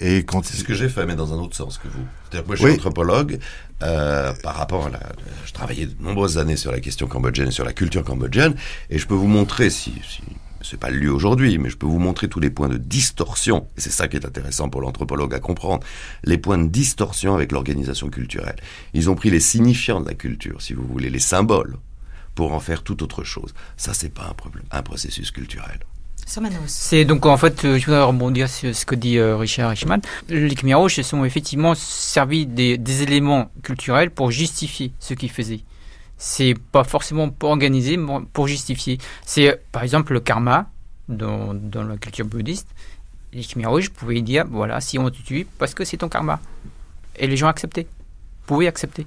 [0.00, 2.04] Et quand c'est ce que j'ai fait, mais dans un autre sens que vous.
[2.24, 3.38] C'est-à-dire que moi, je suis anthropologue.
[3.82, 5.00] Euh, par rapport à la,
[5.46, 8.56] je travaillais de nombreuses années sur la question cambodgienne, sur la culture cambodgienne,
[8.90, 10.22] et je peux vous montrer, si, si
[10.62, 13.68] c'est pas le lieu aujourd'hui, mais je peux vous montrer tous les points de distorsion,
[13.76, 15.86] et c'est ça qui est intéressant pour l'anthropologue à comprendre,
[16.24, 18.56] les points de distorsion avec l'organisation culturelle.
[18.94, 21.76] Ils ont pris les signifiants de la culture, si vous voulez, les symboles,
[22.34, 23.54] pour en faire tout autre chose.
[23.76, 25.78] Ça, c'est pas un, problème, un processus culturel.
[26.66, 30.00] C'est donc en fait, euh, je voudrais rebondir sur ce que dit euh, Richard Richman.
[30.28, 35.60] Les Khmer rouges sont effectivement servis des, des, éléments culturels pour justifier ce qu'ils faisaient.
[36.18, 38.98] C'est pas forcément pour organiser, mais pour justifier.
[39.24, 40.70] C'est par exemple le karma
[41.08, 42.68] dans, dans la culture bouddhiste.
[43.32, 46.40] Les Khmer rouges pouvaient dire voilà, si on te tue, parce que c'est ton karma.
[47.16, 47.86] Et les gens acceptaient.
[48.46, 49.06] Pouvaient accepter.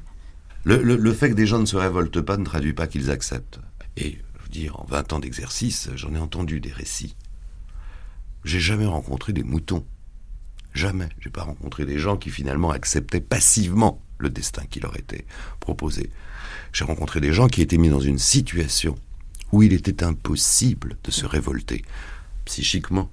[0.64, 3.10] Le, le, le fait que des gens ne se révoltent pas ne traduit pas qu'ils
[3.10, 3.60] acceptent.
[3.98, 4.18] Et
[4.52, 7.16] dire, en 20 ans d'exercice, j'en ai entendu des récits.
[8.44, 9.86] J'ai jamais rencontré des moutons.
[10.74, 11.10] Jamais.
[11.20, 15.26] J'ai pas rencontré des gens qui finalement acceptaient passivement le destin qui leur était
[15.60, 16.12] proposé.
[16.74, 18.96] J'ai rencontré des gens qui étaient mis dans une situation
[19.52, 21.84] où il était impossible de se révolter,
[22.46, 23.12] psychiquement,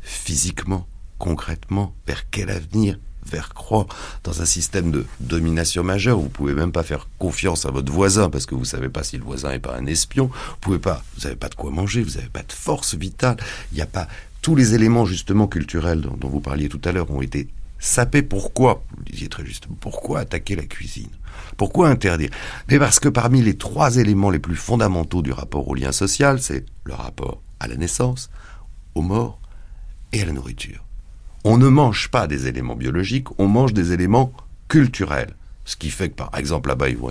[0.00, 0.86] physiquement,
[1.18, 3.86] concrètement vers quel avenir vers croire
[4.24, 6.18] dans un système de domination majeure.
[6.18, 9.18] Vous pouvez même pas faire confiance à votre voisin parce que vous savez pas si
[9.18, 10.26] le voisin est pas un espion.
[10.26, 13.36] Vous pouvez pas, vous avez pas de quoi manger, vous avez pas de force vitale.
[13.72, 14.08] Il n'y a pas
[14.40, 18.22] tous les éléments justement culturels dont, vous parliez tout à l'heure ont été sapés.
[18.22, 19.76] Pourquoi Vous disiez très justement.
[19.80, 21.10] Pourquoi attaquer la cuisine?
[21.56, 22.30] Pourquoi interdire?
[22.68, 26.40] Mais parce que parmi les trois éléments les plus fondamentaux du rapport au lien social,
[26.40, 28.30] c'est le rapport à la naissance,
[28.94, 29.40] aux morts
[30.12, 30.84] et à la nourriture
[31.44, 34.32] on ne mange pas des éléments biologiques, on mange des éléments
[34.68, 35.34] culturels.
[35.64, 37.10] Ce qui fait que, par exemple, là-bas, ils vont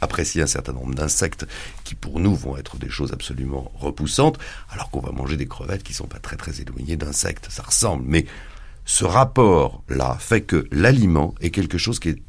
[0.00, 1.46] apprécier un certain nombre d'insectes
[1.84, 4.38] qui, pour nous, vont être des choses absolument repoussantes,
[4.70, 7.48] alors qu'on va manger des crevettes qui sont pas très très éloignées d'insectes.
[7.50, 8.04] Ça ressemble.
[8.06, 8.26] Mais
[8.84, 12.22] ce rapport-là fait que l'aliment est quelque chose qui est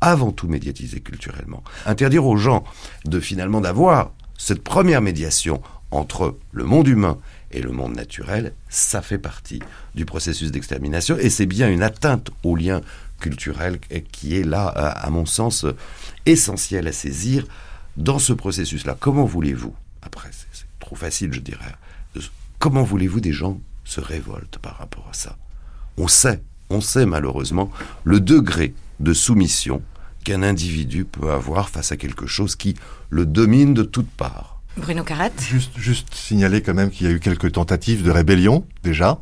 [0.00, 1.62] avant tout médiatisé culturellement.
[1.86, 2.64] Interdire aux gens
[3.04, 7.18] de finalement d'avoir cette première médiation entre le monde humain
[7.52, 9.60] et le monde naturel, ça fait partie
[9.94, 12.80] du processus d'extermination et c'est bien une atteinte au lien
[13.20, 13.78] culturel
[14.10, 15.64] qui est là, à mon sens,
[16.26, 17.44] essentiel à saisir
[17.96, 18.96] dans ce processus-là.
[18.98, 21.74] Comment voulez-vous, après c'est trop facile je dirais,
[22.58, 25.36] comment voulez-vous des gens se révoltent par rapport à ça?
[25.96, 27.70] On sait, on sait malheureusement
[28.04, 29.82] le degré de soumission
[30.24, 32.76] qu'un individu peut avoir face à quelque chose qui
[33.10, 34.51] le domine de toutes parts.
[34.76, 35.42] Bruno Carrette
[35.76, 39.20] juste, signaler quand même qu'il y a eu quelques tentatives de rébellion, déjà.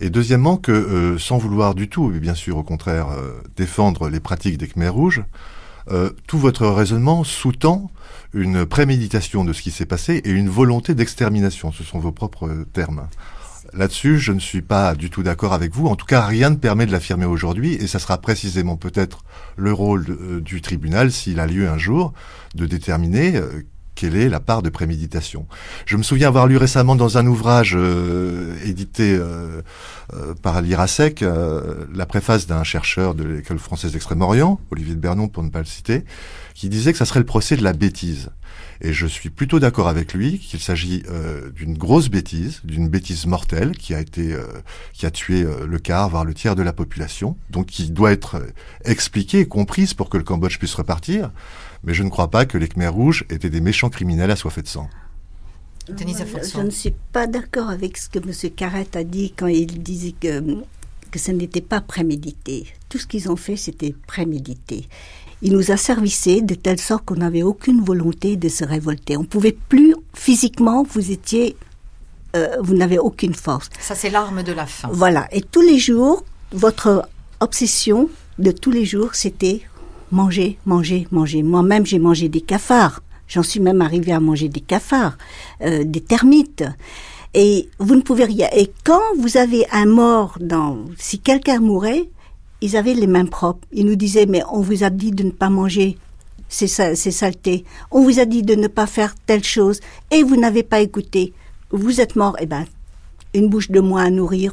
[0.00, 4.20] Et deuxièmement, que euh, sans vouloir du tout, bien sûr au contraire, euh, défendre les
[4.20, 5.22] pratiques des Khmers rouges,
[5.90, 7.90] euh, tout votre raisonnement sous-tend
[8.32, 11.72] une préméditation de ce qui s'est passé et une volonté d'extermination.
[11.72, 13.08] Ce sont vos propres termes.
[13.72, 15.86] Là-dessus, je ne suis pas du tout d'accord avec vous.
[15.86, 19.24] En tout cas, rien ne permet de l'affirmer aujourd'hui, et ça sera précisément peut-être
[19.56, 22.12] le rôle du tribunal, s'il a lieu un jour,
[22.54, 23.40] de déterminer
[24.00, 25.46] quelle est la part de préméditation.
[25.84, 29.60] Je me souviens avoir lu récemment dans un ouvrage euh, édité euh,
[30.14, 31.22] euh, par l'IRASEC
[31.92, 35.66] la préface d'un chercheur de l'école française d'Extrême-Orient, Olivier de Bernon pour ne pas le
[35.66, 36.06] citer,
[36.54, 38.30] qui disait que ça serait le procès de la bêtise.
[38.80, 41.02] Et je suis plutôt d'accord avec lui qu'il s'agit
[41.54, 44.34] d'une grosse bêtise, d'une bêtise mortelle qui a été,
[44.94, 48.42] qui a tué le quart, voire le tiers de la population, donc qui doit être
[48.86, 51.30] expliquée et comprise pour que le Cambodge puisse repartir
[51.84, 54.68] mais je ne crois pas que les Khmers rouges étaient des méchants criminels assoiffés de
[54.68, 54.88] sang.
[55.88, 58.50] je ne suis pas d'accord avec ce que M.
[58.54, 60.42] Carrette a dit quand il disait que,
[61.10, 62.66] que ce n'était pas prémédité.
[62.88, 64.88] Tout ce qu'ils ont fait, c'était prémédité.
[65.42, 69.16] Il nous a servicé de telle sorte qu'on n'avait aucune volonté de se révolter.
[69.16, 71.56] On pouvait plus physiquement, vous étiez,
[72.36, 73.70] euh, vous n'avez aucune force.
[73.80, 74.90] Ça, c'est l'arme de la faim.
[74.92, 75.28] Voilà.
[75.32, 77.08] Et tous les jours, votre
[77.40, 79.62] obsession de tous les jours, c'était
[80.10, 81.42] manger, manger, manger.
[81.42, 83.02] Moi-même, j'ai mangé des cafards.
[83.28, 85.16] J'en suis même arrivé à manger des cafards,
[85.62, 86.64] euh, des termites.
[87.32, 88.48] Et vous ne pouvez rien.
[88.56, 92.08] Et quand vous avez un mort dans, si quelqu'un mourait,
[92.60, 93.66] ils avaient les mains propres.
[93.72, 95.96] Ils nous disaient, mais on vous a dit de ne pas manger
[96.48, 97.64] ces, ces saletés.
[97.92, 99.80] On vous a dit de ne pas faire telle chose.
[100.10, 101.32] Et vous n'avez pas écouté.
[101.70, 102.36] Vous êtes mort.
[102.40, 102.64] Eh ben,
[103.32, 104.52] une bouche de moins à nourrir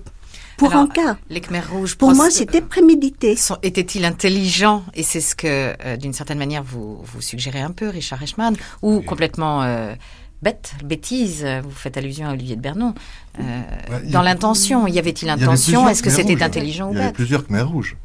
[0.58, 1.18] pour un cas.
[1.30, 1.96] Les Khmers rouges.
[1.96, 3.36] Pour moi, c'était prémédité.
[3.64, 4.84] Étaient-ils intelligents?
[4.96, 5.48] Et c'est ce que,
[5.86, 9.94] euh, d'une certaine manière, vous, vous suggérez un peu, Richard Reichmann, ou complètement euh,
[10.42, 11.46] bête, bêtise.
[11.64, 12.96] Vous faites allusion à Olivier de Bernon.
[13.40, 13.62] Euh,
[14.06, 15.88] dans l'intention, y avait-il intention?
[15.88, 17.96] Est-ce que c'était intelligent ou bête Il y avait plusieurs Khmers rouges.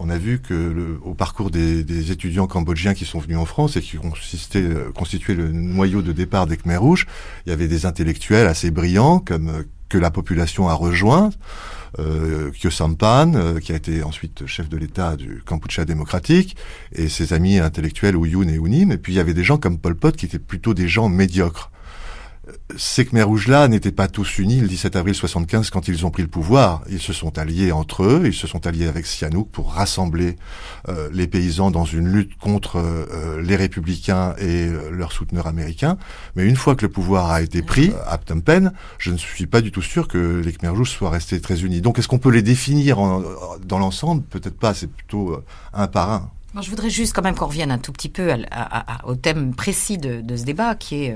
[0.00, 3.44] On a vu que le, au parcours des, des, étudiants cambodgiens qui sont venus en
[3.44, 7.06] France et qui constituaient le noyau de départ des Khmers rouges,
[7.44, 11.30] il y avait des intellectuels assez brillants comme que la population a rejoint
[11.98, 16.56] euh, Sampan, euh, qui a été ensuite chef de l'État du Kampuchea démocratique,
[16.92, 18.92] et ses amis intellectuels Ouyun et Unim.
[18.92, 21.08] Et puis il y avait des gens comme Pol Pot qui étaient plutôt des gens
[21.08, 21.70] médiocres
[22.76, 26.22] ces Khmer rouges-là n'étaient pas tous unis le 17 avril 75 quand ils ont pris
[26.22, 26.82] le pouvoir.
[26.90, 30.36] Ils se sont alliés entre eux, ils se sont alliés avec Sihanouk pour rassembler
[30.88, 35.98] euh, les paysans dans une lutte contre euh, les républicains et euh, leurs souteneurs américains.
[36.36, 39.60] Mais une fois que le pouvoir a été pris à Phnom je ne suis pas
[39.60, 41.80] du tout sûr que les Khmer rouges soient restés très unis.
[41.80, 42.98] Donc est-ce qu'on peut les définir
[43.64, 44.22] dans l'ensemble?
[44.22, 46.30] Peut-être pas, c'est plutôt un par un
[46.60, 48.32] je voudrais juste quand même qu'on revienne un tout petit peu
[49.04, 51.12] au thème précis de, ce débat, qui est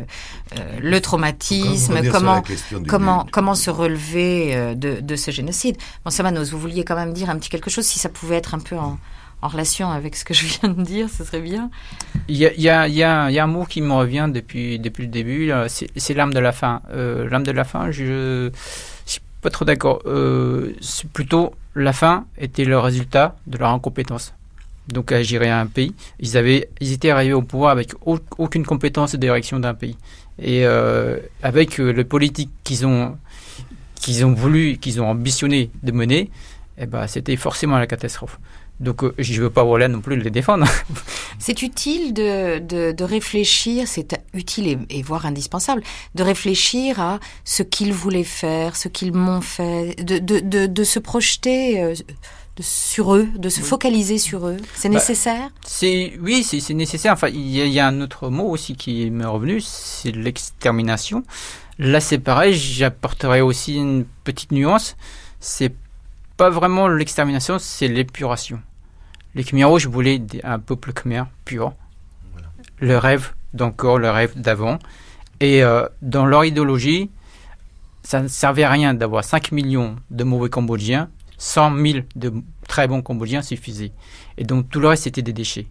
[0.58, 2.42] euh, le traumatisme, comment
[2.86, 5.76] comment comment se relever euh, de, ce génocide.
[6.04, 8.54] Bon, Samanos, vous vouliez quand même dire un petit quelque chose, si ça pouvait être
[8.54, 8.98] un peu en,
[9.42, 11.68] relation avec ce que je viens de dire, ce serait bien.
[12.28, 16.38] Il y a, un mot qui me revient depuis, depuis le début, c'est l'âme de
[16.38, 16.82] la fin.
[16.92, 18.04] Euh, l'âme de la fin, je
[18.44, 18.50] ne
[19.04, 20.02] suis pas trop d'accord.
[20.80, 24.34] c'est plutôt la fin était le résultat de leur incompétence
[24.88, 25.94] donc à gérer un pays.
[26.20, 27.92] Ils, avaient, ils étaient arrivés au pouvoir avec
[28.38, 29.96] aucune compétence de direction d'un pays.
[30.38, 33.16] Et euh, avec euh, le politique qu'ils ont,
[33.94, 36.30] qu'ils ont voulu, qu'ils ont ambitionné de mener,
[36.78, 38.38] eh ben, c'était forcément la catastrophe.
[38.80, 40.66] Donc euh, je ne veux pas voilà non plus les défendre.
[41.38, 45.82] c'est utile de, de, réfléchir, c'est utile et, voire indispensable,
[46.16, 50.98] de réfléchir à ce qu'ils voulaient faire, ce qu'ils m'ont fait, de, de, de, se
[50.98, 51.94] projeter
[52.58, 54.58] euh, sur eux, de se focaliser sur eux.
[54.74, 57.12] C'est bah, nécessaire C'est Oui, c'est nécessaire.
[57.12, 61.24] Enfin, il y, a un autre mot aussi qui m'est revenu, c'est l'extermination.
[61.78, 64.96] Là, c'est pareil, j'apporterai aussi une petite nuance.
[65.40, 65.74] C'est
[66.36, 68.60] pas vraiment l'extermination, c'est l'épuration.
[69.34, 71.72] Les Khmer rouges voulaient un peuple khmer pur.
[72.78, 74.78] Le rêve d'encore, le rêve d'avant.
[75.40, 77.10] Et euh, dans leur idéologie,
[78.02, 81.08] ça ne servait à rien d'avoir 5 millions de mauvais Cambodgiens.
[81.42, 82.32] 100 000 de
[82.68, 83.92] très bons Cambodgiens suffisaient.
[84.38, 85.66] Et donc tout le reste, c'était des déchets.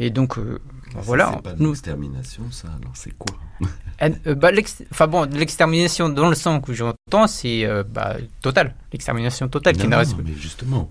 [0.00, 0.58] Et donc, euh,
[0.94, 1.30] voilà.
[1.32, 3.36] C'est pas de l'extermination, ça, alors c'est quoi?
[4.02, 4.50] Euh, bah,
[4.90, 8.74] Enfin bon, l'extermination dans le sens que j'entends, c'est bah, total.
[8.92, 10.90] L'extermination totale qui n'a Mais justement,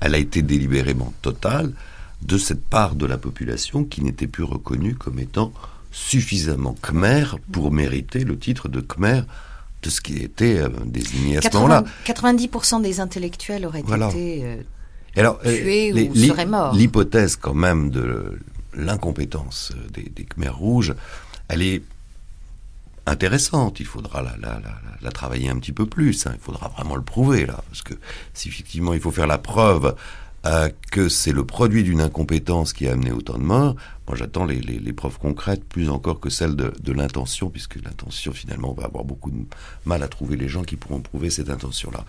[0.00, 1.72] elle a été délibérément totale
[2.22, 5.52] de cette part de la population qui n'était plus reconnue comme étant
[5.92, 9.22] suffisamment khmer pour mériter le titre de khmer
[9.82, 11.84] de ce qui était euh, désigné à ce moment-là.
[12.06, 14.62] 90% des intellectuels auraient été euh,
[15.16, 16.74] Alors, euh, tués ou seraient morts.
[16.74, 18.38] L'hypothèse quand même de
[18.74, 20.94] l'incompétence des, des Khmers rouges,
[21.48, 21.82] elle est
[23.06, 23.80] intéressante.
[23.80, 26.26] Il faudra la, la, la, la, travailler un petit peu plus.
[26.26, 26.32] Hein.
[26.34, 27.94] Il faudra vraiment le prouver là, parce que
[28.34, 29.96] si effectivement il faut faire la preuve
[30.46, 33.76] euh, que c'est le produit d'une incompétence qui a amené autant de morts,
[34.08, 38.70] moi j'attends les, preuves concrètes plus encore que celles de, de l'intention, puisque l'intention finalement
[38.70, 39.36] on va avoir beaucoup de
[39.84, 42.06] mal à trouver les gens qui pourront prouver cette intention-là.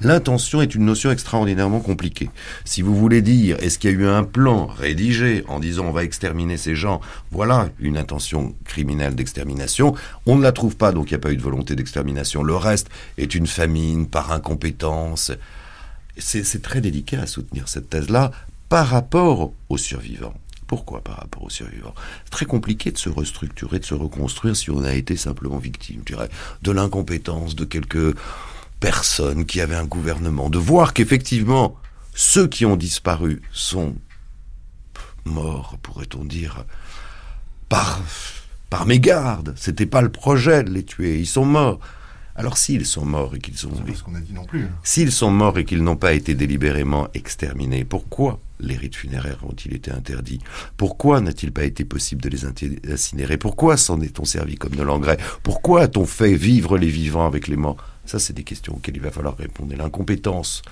[0.00, 2.30] L'intention est une notion extraordinairement compliquée.
[2.64, 5.92] Si vous voulez dire est-ce qu'il y a eu un plan rédigé en disant on
[5.92, 11.10] va exterminer ces gens, voilà une intention criminelle d'extermination, on ne la trouve pas donc
[11.10, 12.42] il n'y a pas eu de volonté d'extermination.
[12.42, 15.32] Le reste est une famine par incompétence
[16.18, 18.30] c'est très délicat à soutenir cette thèse-là
[18.68, 20.34] par rapport aux survivants.
[20.66, 24.70] Pourquoi par rapport aux survivants C'est très compliqué de se restructurer, de se reconstruire si
[24.70, 26.28] on a été simplement victime, je dirais,
[26.62, 28.14] de l'incompétence de quelques
[28.78, 31.76] personnes qui avaient un gouvernement, de voir qu'effectivement,
[32.14, 33.94] ceux qui ont disparu sont
[35.24, 36.64] morts, pourrait-on dire,
[37.68, 38.00] par,
[38.70, 39.54] par mégarde.
[39.56, 41.80] C'était pas le projet de les tuer, ils sont morts.
[42.38, 43.70] Alors s'ils sont morts et qu'ils sont...
[43.94, 44.62] ce qu'on a dit non plus.
[44.62, 44.70] Hein.
[44.84, 49.74] S'ils sont morts et qu'ils n'ont pas été délibérément exterminés, pourquoi les rites funéraires ont-ils
[49.74, 50.38] été interdits?
[50.76, 55.18] Pourquoi n'a-t-il pas été possible de les incinérer Pourquoi s'en est-on servi comme de l'engrais?
[55.42, 57.76] Pourquoi a-t-on fait vivre les vivants avec les morts?
[58.06, 59.74] Ça, c'est des questions auxquelles il va falloir répondre.
[59.76, 60.62] l'incompétence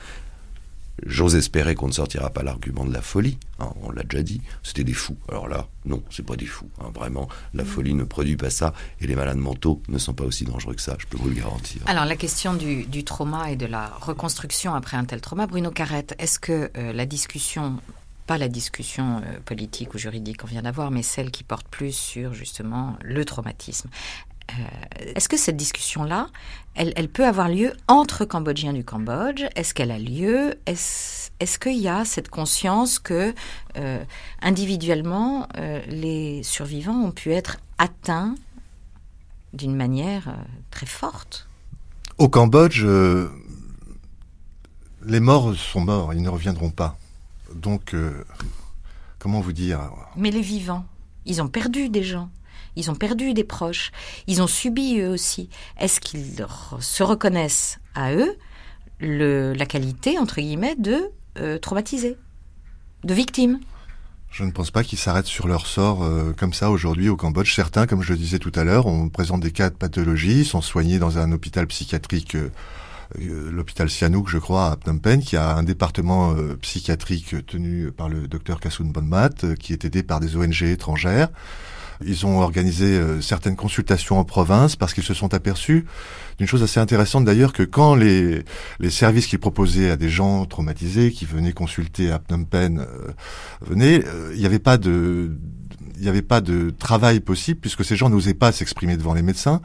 [1.04, 3.38] J'ose espérer qu'on ne sortira pas l'argument de la folie.
[3.58, 5.16] Hein, on l'a déjà dit, c'était des fous.
[5.28, 6.70] Alors là, non, c'est pas des fous.
[6.80, 7.66] Hein, vraiment, la mm.
[7.66, 10.80] folie ne produit pas ça, et les malades mentaux ne sont pas aussi dangereux que
[10.80, 10.96] ça.
[10.98, 11.82] Je peux vous le garantir.
[11.86, 16.14] Alors la question du, trauma et de la reconstruction après un tel trauma, Bruno Carrette,
[16.18, 17.78] est-ce que euh, la discussion
[18.26, 21.92] pas la discussion euh, politique ou juridique qu'on vient d'avoir, mais celle qui porte plus
[21.92, 23.88] sur justement le traumatisme.
[24.50, 24.62] Euh,
[25.14, 26.28] est-ce que cette discussion-là,
[26.74, 29.44] elle, peut avoir lieu entre Cambodgiens du Cambodge?
[29.56, 30.54] Est-ce qu'elle a lieu?
[30.66, 33.34] Est-ce qu'il y a cette conscience que
[33.76, 34.04] euh,
[34.42, 38.34] individuellement, euh, les survivants ont pu être atteints
[39.52, 40.36] d'une manière
[40.70, 41.48] très forte?
[42.18, 42.84] Au Cambodge,
[45.04, 46.98] les morts sont morts, ils ne reviendront pas.
[47.54, 47.94] Donc,
[49.18, 49.80] comment vous dire?
[50.16, 50.84] Mais les vivants,
[51.24, 52.30] ils ont perdu des gens
[52.76, 53.90] ils ont perdu des proches,
[54.26, 55.48] ils ont subi eux aussi.
[55.80, 56.46] Est-ce qu'ils
[56.80, 58.36] se reconnaissent à eux
[59.00, 62.16] la qualité, entre guillemets, de euh, traumatisés,
[63.04, 63.58] de victimes?
[64.30, 67.54] Je ne pense pas qu'ils s'arrêtent sur leur sort euh, comme ça aujourd'hui au Cambodge.
[67.54, 70.60] Certains, comme je le disais tout à l'heure, on présente des cas de pathologie, sont
[70.60, 72.50] soignés dans un hôpital psychiatrique, euh,
[73.50, 78.26] l'hôpital Sihanouk, je crois, à Phnom Penh, qui a un département psychiatrique tenu par le
[78.26, 81.28] docteur Kassoun Bonmat, qui est aidé par des ONG étrangères.
[82.04, 85.84] Ils ont organisé euh, certaines consultations en province parce qu'ils se sont aperçus
[86.38, 88.42] d'une chose assez intéressante d'ailleurs que quand les,
[88.78, 93.12] les services qu'ils proposaient à des gens traumatisés qui venaient consulter à Phnom Penh euh,
[93.62, 95.38] venaient, euh, il n'y avait pas de
[95.96, 99.22] il n'y avait pas de travail possible puisque ces gens n'osaient pas s'exprimer devant les
[99.22, 99.60] médecins.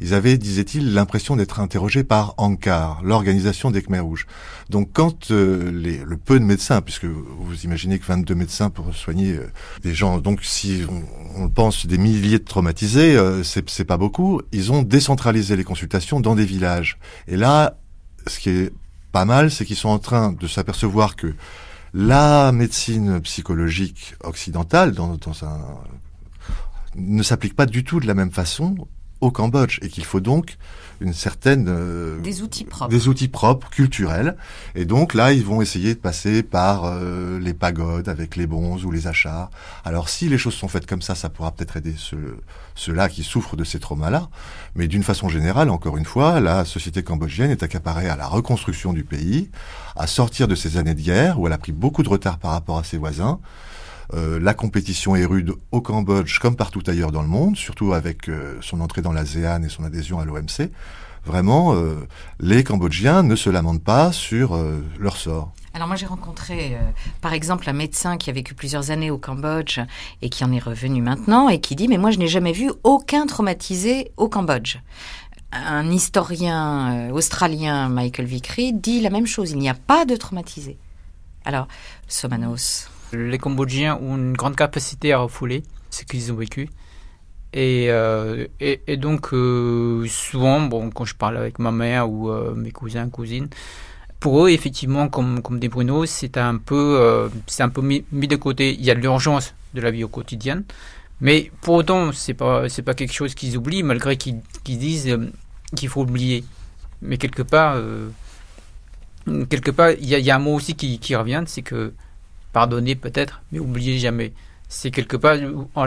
[0.00, 4.26] Ils avaient, disait-il, l'impression d'être interrogés par ANCAR, l'organisation des Khmer Rouges.
[4.68, 8.94] Donc quand euh, les, le peu de médecins, puisque vous imaginez que 22 médecins pour
[8.94, 9.46] soigner euh,
[9.82, 14.42] des gens, donc si on, on, pense des milliers de traumatisés, euh, c'est pas beaucoup,
[14.52, 16.98] ils ont décentralisé les consultations dans des villages.
[17.26, 17.78] Et là,
[18.26, 18.72] ce qui est
[19.12, 21.32] pas mal, c'est qu'ils sont en train de s'apercevoir que
[21.96, 25.58] la médecine psychologique occidentale dans, un,
[26.94, 28.76] ne s'applique pas du tout de la même façon
[29.20, 30.56] au Cambodge et qu'il faut donc
[31.00, 34.36] une certaine euh, des outils propres, des outils propres culturels.
[34.74, 38.82] Et donc là, ils vont essayer de passer par euh, les pagodes avec les bons
[38.84, 39.50] ou les achats.
[39.84, 42.38] Alors si les choses sont faites comme ça, ça pourra peut-être aider ceux,
[42.74, 44.28] ceux-là qui souffrent de ces traumas-là.
[44.74, 48.92] Mais d'une façon générale, encore une fois, la société cambodgienne est accaparée à la reconstruction
[48.92, 49.50] du pays,
[49.96, 52.52] à sortir de ces années de guerre où elle a pris beaucoup de retard par
[52.52, 53.38] rapport à ses voisins.
[54.14, 58.28] Euh, la compétition est rude au Cambodge comme partout ailleurs dans le monde, surtout avec
[58.28, 60.70] euh, son entrée dans l'ASEAN et son adhésion à l'OMC.
[61.24, 62.06] Vraiment, euh,
[62.38, 64.56] les Cambodgiens ne se lamentent pas sur
[65.00, 65.52] leur sort.
[65.74, 66.78] Alors moi j'ai rencontré
[67.20, 69.80] par exemple un médecin qui a vécu plusieurs années au Cambodge
[70.22, 72.70] et qui en est revenu maintenant et qui dit mais moi je n'ai jamais vu
[72.82, 74.78] aucun traumatisé au Cambodge.
[75.52, 80.78] Un historien australien, Michael Vickery, dit la même chose, il n'y a pas de traumatisé.
[81.44, 81.68] Alors,
[82.08, 86.68] Somanos, les Cambodgiens ont une grande capacité à refouler ce qu'ils ont vécu.
[87.52, 92.54] Et, euh, et, donc, euh, souvent, bon, quand je parle avec ma mère ou euh,
[92.54, 93.48] mes cousins, cousines,
[94.20, 98.36] pour eux, effectivement, comme, comme des Bruno, c'est un peu, c'est un peu mis, de
[98.36, 98.74] côté.
[98.74, 100.62] Il y a l'urgence de la vie au quotidien.
[101.20, 105.16] Mais pour autant, c'est pas, c'est pas quelque chose qu'ils oublient, malgré qu'ils, disent
[105.74, 106.44] qu'il faut oublier.
[107.02, 107.78] Mais quelque part,
[109.48, 111.92] quelque part, il y, a un mot aussi qui revient, c'est que
[112.56, 114.32] pardonner peut-être, mais oublier jamais.
[114.66, 115.36] C'est quelque part,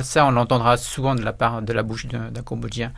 [0.03, 2.91] ça on l'entendra souvent de la part de la bouche d'un Cambodgien.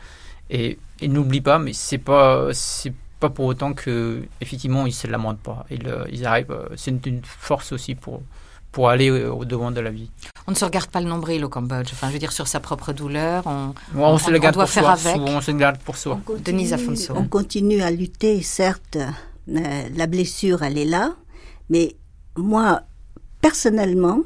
[0.49, 5.07] Et il n'oublie pas, mais c'est pas, c'est pas pour autant que effectivement ils se
[5.07, 5.65] lamentent pas.
[5.71, 8.21] Ils, euh, ils arrivent, euh, c'est une, force aussi pour
[8.73, 10.09] pour aller au devant de la vie.
[10.47, 11.91] On ne se regarde pas le nombril au Cambodge.
[11.93, 14.73] Enfin, je veux dire sur sa propre douleur, on, on, se le garde doit pour
[14.73, 15.21] faire soi, avec.
[15.21, 16.19] on se le garde pour soi.
[16.43, 17.13] Denise Afonso.
[17.15, 18.97] On continue à lutter, certes.
[18.97, 21.15] Euh, la blessure, elle est là,
[21.69, 21.95] mais
[22.35, 22.83] moi,
[23.41, 24.21] personnellement,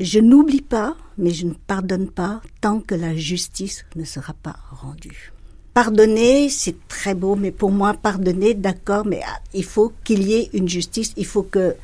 [0.00, 4.56] je n'oublie pas, mais je ne pardonne pas tant que la justice ne sera pas
[4.70, 5.32] rendue.
[5.72, 10.34] Pardonner, c'est très beau, mais pour moi, pardonner, d'accord, mais ah, il faut qu'il y
[10.34, 11.74] ait une justice, il faut que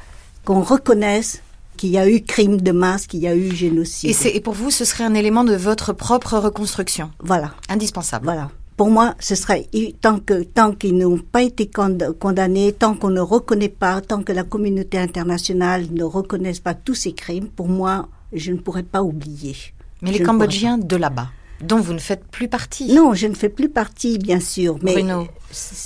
[0.44, 1.42] qu'on reconnaisse
[1.76, 4.14] qu'il y a eu crime de masse, qu'il y a eu génocide.
[4.24, 7.54] Et, et pour vous, ce serait un élément de votre propre reconstruction Voilà.
[7.68, 8.24] Indispensable.
[8.24, 8.50] Voilà
[8.80, 9.68] pour moi, ce serait
[10.00, 11.70] tant que tant qu'ils n'ont pas été
[12.18, 16.94] condamnés, tant qu'on ne reconnaît pas, tant que la communauté internationale ne reconnaisse pas tous
[16.94, 19.54] ces crimes, pour moi, je ne pourrais pas oublier.
[20.00, 21.28] Mais les Cambodgiens de là-bas,
[21.60, 22.90] dont vous ne faites plus partie.
[22.94, 24.78] Non, je ne fais plus partie, bien sûr.
[24.80, 25.26] Mais Bruno.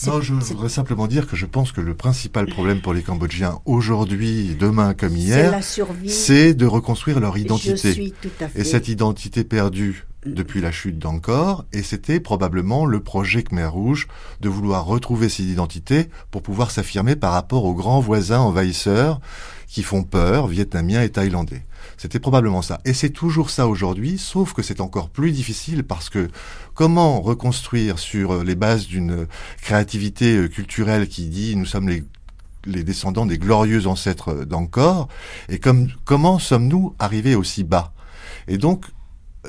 [0.06, 3.60] Non, je voudrais simplement dire que je pense que le principal problème pour les Cambodgiens
[3.64, 5.58] aujourd'hui, demain comme hier,
[6.06, 8.14] c'est de reconstruire leur identité.
[8.54, 14.08] Et cette identité perdue depuis la chute d'Angkor, et c'était probablement le projet Khmer Rouge
[14.40, 19.20] de vouloir retrouver cette identité pour pouvoir s'affirmer par rapport aux grands voisins envahisseurs
[19.66, 21.64] qui font peur, vietnamiens et thaïlandais.
[21.96, 22.80] C'était probablement ça.
[22.84, 26.28] Et c'est toujours ça aujourd'hui, sauf que c'est encore plus difficile parce que
[26.74, 29.26] comment reconstruire sur les bases d'une
[29.62, 32.04] créativité euh, culturelle qui dit nous sommes les
[32.66, 35.08] les descendants des glorieux ancêtres d'Angkor,
[35.48, 37.92] et comme, comment sommes-nous arrivés aussi bas?
[38.48, 38.86] Et donc,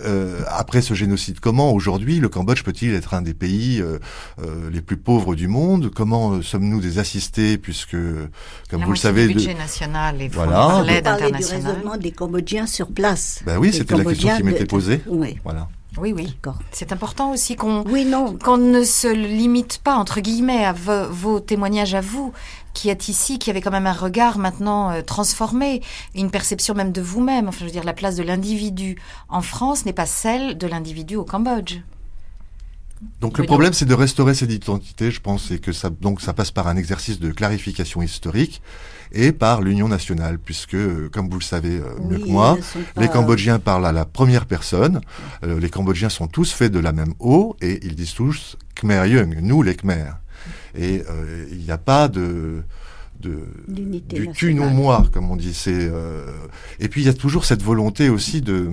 [0.04, 4.00] euh, après ce génocide, comment aujourd'hui le Cambodge peut-il être un des pays euh,
[4.42, 5.92] euh, les plus pauvres du monde?
[5.94, 7.98] Comment sommes-nous des assistés puisque,
[8.70, 11.82] comme vous le savez, le budget national et voilà, l'aide internationale.
[11.94, 13.42] du des Cambodgiens sur place.
[13.46, 15.02] Ben oui, c'était la question qui m'était posée.
[15.08, 15.38] Oui.
[15.44, 15.68] Voilà.
[15.98, 16.38] Oui, oui.
[16.72, 22.02] C'est important aussi qu'on qu'on ne se limite pas, entre guillemets, à vos témoignages à
[22.02, 22.34] vous,
[22.74, 25.82] qui êtes ici, qui avez quand même un regard maintenant euh, transformé,
[26.14, 27.48] une perception même de vous-même.
[27.48, 28.98] Enfin, je veux dire, la place de l'individu
[29.30, 31.80] en France n'est pas celle de l'individu au Cambodge.
[33.22, 36.34] Donc le problème, c'est de restaurer cette identité, je pense, et que ça, donc ça
[36.34, 38.62] passe par un exercice de clarification historique
[39.12, 42.58] et par l'union nationale, puisque, euh, comme vous le savez euh, mieux que moi,
[42.98, 45.02] les Cambodgiens parlent à la première personne.
[45.44, 49.40] les Cambodgiens sont tous faits de la même eau et ils disent tous Khmer Yung,
[49.42, 50.12] nous les Khmer.
[50.76, 52.64] Et euh, il n'y a pas de
[53.20, 56.28] du tu non moi comme on dit c'est euh,
[56.80, 58.70] et puis il y a toujours cette volonté aussi de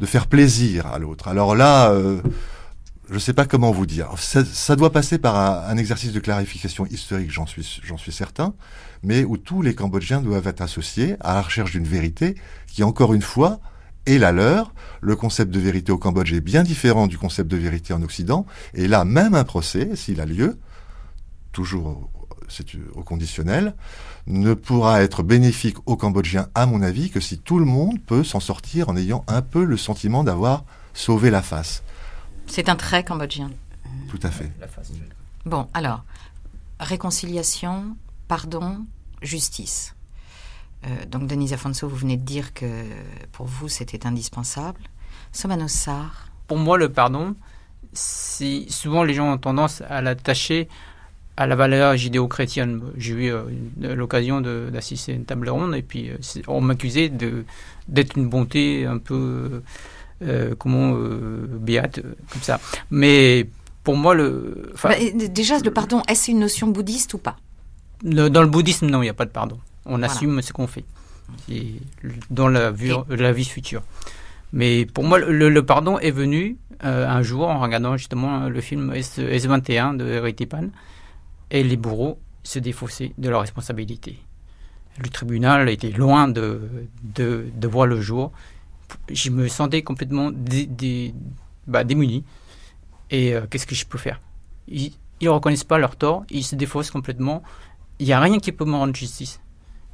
[0.00, 2.22] de faire plaisir à l'autre alors là euh,
[3.12, 5.36] je ne sais pas comment vous dire ça, doit passer par
[5.68, 8.54] un, exercice de clarification historique j'en suis j'en suis certain
[9.02, 12.36] mais où tous les Cambodgiens doivent être associés à la recherche d'une vérité
[12.66, 13.60] qui encore une fois
[14.06, 14.72] est la leur.
[15.00, 18.46] Le concept de vérité au Cambodge est bien différent du concept de vérité en Occident.
[18.74, 20.58] Et là, même un procès, s'il a lieu,
[21.52, 22.10] toujours
[22.48, 23.74] c'est au conditionnel,
[24.26, 28.24] ne pourra être bénéfique aux Cambodgiens, à mon avis, que si tout le monde peut
[28.24, 31.82] s'en sortir en ayant un peu le sentiment d'avoir sauvé la face.
[32.46, 33.50] C'est un trait cambodgien.
[34.08, 34.50] Tout à fait.
[35.46, 36.04] Bon, alors,
[36.80, 37.96] réconciliation,
[38.28, 38.84] pardon,
[39.22, 39.94] justice.
[40.84, 42.84] Euh, donc, Denise Afonso, vous venez de dire que
[43.32, 44.80] pour vous, c'était indispensable.
[45.32, 47.34] Somanosar Pour moi, le pardon,
[47.92, 50.68] si souvent les gens ont tendance à l'attacher
[51.36, 52.82] à la valeur judéo-chrétienne.
[52.96, 53.44] J'ai eu euh,
[53.94, 56.16] l'occasion d'assister à une table ronde et puis euh,
[56.46, 57.10] on m'accusait
[57.88, 59.62] d'être une bonté un peu
[60.22, 62.00] euh, comment béate
[62.32, 62.60] comme ça.
[62.90, 63.48] Mais
[63.84, 67.36] pour moi le bah, déjà le pardon est-ce une notion bouddhiste ou pas?
[68.02, 69.58] Dans le bouddhisme non il n'y a pas de pardon.
[69.84, 70.84] On assume ce qu'on fait
[72.30, 73.82] dans la vie, la vie future.
[74.52, 79.18] Mais pour moi, le, pardon est venu un jour en regardant justement le film S,
[79.18, 80.68] 21 de Eric Pan
[81.50, 84.18] et les bourreaux se défaussaient de leurs responsabilités.
[84.98, 86.60] Le tribunal était loin de,
[87.02, 88.32] de, voir le jour.
[89.10, 91.14] Je me sentais complètement dé,
[91.66, 92.24] bah, démuni.
[93.10, 94.20] Et euh, qu'est-ce que je peux faire?
[94.68, 97.42] Ils ne reconnaissent pas leur tort, ils se défaussent complètement.
[97.98, 99.40] Il n'y a rien qui peut me rendre justice.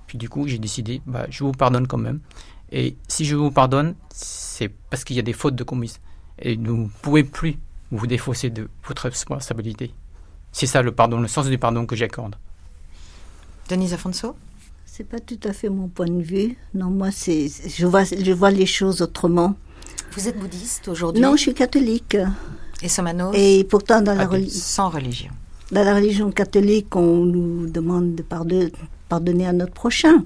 [0.06, 2.20] Puis du coup, j'ai décidé, bah, je vous pardonne quand même.
[2.70, 6.00] Et si je vous pardonne, c'est parce qu'il y a des fautes de commises.
[6.40, 7.58] Et vous ne pouvez plus
[7.90, 9.92] vous défausser de votre responsabilité.
[10.52, 12.36] C'est ça le pardon, le sens du pardon que j'accorde.
[13.68, 14.36] Denise Afonso?
[14.98, 16.56] C'est pas tout à fait mon point de vue.
[16.74, 19.54] Non, moi, c'est, je vois, je vois les choses autrement.
[20.10, 21.22] Vous êtes bouddhiste aujourd'hui?
[21.22, 22.16] Non, je suis catholique.
[22.82, 23.32] Et Somanos?
[23.32, 24.58] Et pourtant, dans la religion.
[24.60, 25.30] Sans religion.
[25.70, 28.24] Dans la religion catholique, on nous demande de
[29.08, 30.24] pardonner à notre prochain.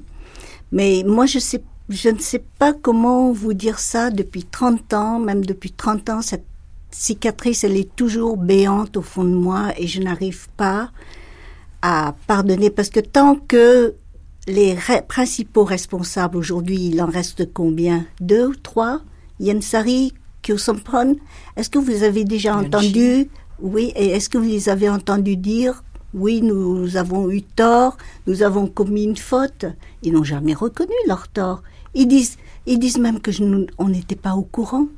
[0.70, 5.18] Mais moi, je, sais, je ne sais pas comment vous dire ça depuis 30 ans,
[5.18, 6.46] même depuis 30 ans, cette
[6.90, 10.90] cicatrice, elle est toujours béante au fond de moi et je n'arrive pas
[11.82, 13.96] à pardonner parce que tant que
[14.48, 14.76] les
[15.08, 18.06] principaux responsables aujourd'hui, il en reste combien?
[18.20, 19.00] Deux ou trois?
[19.38, 21.16] Yensari, Kyosompon
[21.56, 23.28] Est-ce que vous avez déjà entendu?
[23.60, 25.84] Oui, et est-ce que vous les avez entendus dire?
[26.14, 29.64] Oui, nous avons eu tort, nous avons commis une faute.
[30.02, 31.62] Ils n'ont jamais reconnu leur tort.
[31.94, 32.36] Ils disent,
[32.66, 33.30] ils disent même que
[33.78, 34.88] on n'était pas au courant.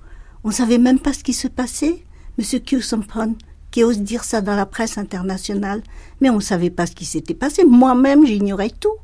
[0.43, 2.03] On ne savait même pas ce qui se passait.
[2.39, 3.37] Monsieur Kyusompon,
[3.71, 5.83] qui ose dire ça dans la presse internationale,
[6.21, 7.65] mais on ne savait pas ce qui s'était passé.
[7.65, 8.97] Moi-même, j'ignorais tout.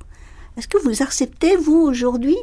[0.56, 2.36] Est-ce que vous acceptez, vous, aujourd'hui,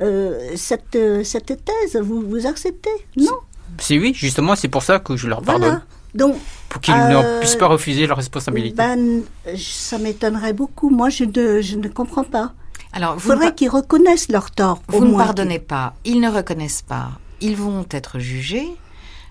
[0.00, 2.00] euh, cette, euh, cette thèse?
[2.00, 2.90] Vous, vous acceptez?
[3.16, 3.38] Non
[3.78, 5.68] C'est oui, justement, c'est pour ça que je leur pardonne.
[5.68, 5.82] Voilà.
[6.14, 6.36] Donc,
[6.68, 8.74] pour qu'ils ne euh, puissent pas refuser leur responsabilité.
[8.74, 9.22] Ben,
[9.56, 10.90] ça m'étonnerait beaucoup.
[10.90, 12.52] Moi, je ne, je ne comprends pas.
[12.92, 14.82] Alors, il faudrait qu'ils reconnaissent leur tort.
[14.88, 15.94] Vous ne pardonnez pas.
[16.04, 18.68] Ils ne reconnaissent pas ils vont être jugés.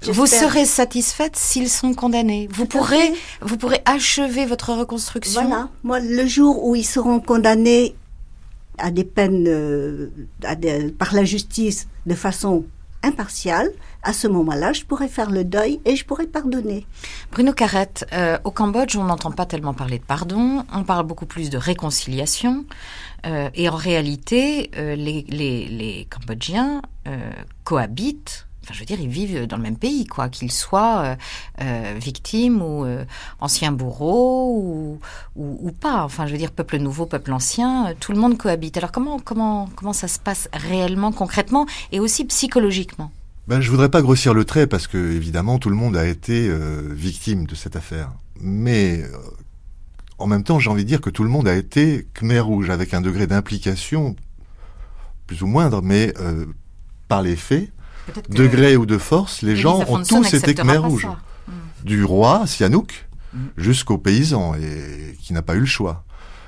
[0.03, 2.47] Vous serez satisfaite s'ils sont condamnés.
[2.51, 3.11] Vous pourrez,
[3.41, 5.41] vous pourrez achever votre reconstruction.
[5.41, 5.69] Voilà.
[5.83, 7.95] Moi, le jour où ils seront condamnés
[8.79, 10.09] à des peines euh,
[10.97, 12.65] par la justice de façon
[13.01, 13.69] impartiale,
[14.03, 16.85] à ce moment-là, je pourrais faire le deuil et je pourrais pardonner.
[17.31, 21.25] Bruno Carrette, euh, au Cambodge, on n'entend pas tellement parler de pardon, on parle beaucoup
[21.25, 22.65] plus de réconciliation.
[23.25, 26.81] Euh, et en réalité, les, Cambodgiens
[27.63, 31.17] cohabitent Enfin, je veux dire, ils vivent dans le même pays, quoi, qu'ils soient
[31.97, 32.85] victimes ou
[33.39, 34.99] anciens bourreaux ou,
[35.35, 36.03] ou, pas.
[36.03, 38.77] Enfin, je veux dire, peuple nouveau, peuple ancien, tout le monde cohabite.
[38.77, 43.11] Alors, comment, comment, comment ça se passe réellement, concrètement et aussi psychologiquement?
[43.49, 46.47] Ben, je voudrais pas grossir le trait parce que évidemment tout le monde a été
[46.47, 48.11] euh, victime de cette affaire.
[48.39, 49.17] Mais euh,
[50.19, 52.69] en même temps, j'ai envie de dire que tout le monde a été Khmer rouge
[52.69, 54.15] avec un degré d'implication
[55.25, 56.45] plus ou moindre, mais euh,
[57.07, 57.71] par les faits,
[58.29, 61.07] degré ou de force, les gens ont tous été Khmer rouge.
[61.47, 61.51] Hmm.
[61.83, 63.39] Du roi Sihanouk hmm.
[63.57, 66.03] jusqu'aux paysans et qui n'a pas eu le choix.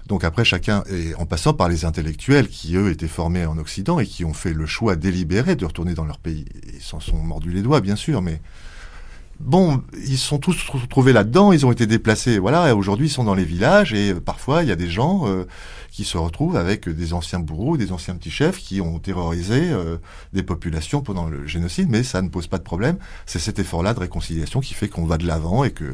[0.08, 4.00] Donc après, chacun, et en passant par les intellectuels qui, eux, étaient formés en Occident
[4.00, 6.46] et qui ont fait le choix délibéré de retourner dans leur pays.
[6.74, 8.42] Ils s'en sont mordus les doigts, bien sûr, mais
[9.40, 13.24] bon, ils sont tous retrouvés là-dedans, ils ont été déplacés, voilà, et aujourd'hui ils sont
[13.24, 15.46] dans les villages, et euh, parfois il y a des gens euh,
[15.92, 19.98] qui se retrouvent avec des anciens bourreaux, des anciens petits chefs qui ont terrorisé euh,
[20.32, 22.98] des populations pendant le génocide, mais ça ne pose pas de problème.
[23.26, 25.94] C'est cet effort-là de réconciliation qui fait qu'on va de l'avant et que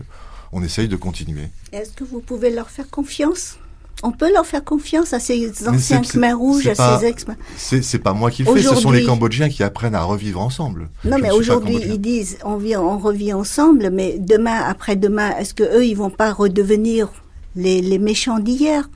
[0.54, 1.50] on essaye de continuer.
[1.74, 3.58] Est-ce que vous pouvez leur faire confiance?
[4.04, 7.26] On peut leur faire confiance à ces anciens Khmer rouges, à ces ex.
[7.56, 10.90] C'est pas moi qui le fais, ce sont les Cambodgiens qui apprennent à revivre ensemble.
[11.04, 15.64] Non, mais aujourd'hui ils disent on vit, on revit ensemble, mais demain, après-demain, est-ce que
[15.64, 17.10] eux ils vont pas redevenir
[17.56, 18.88] les, les méchants d'hier?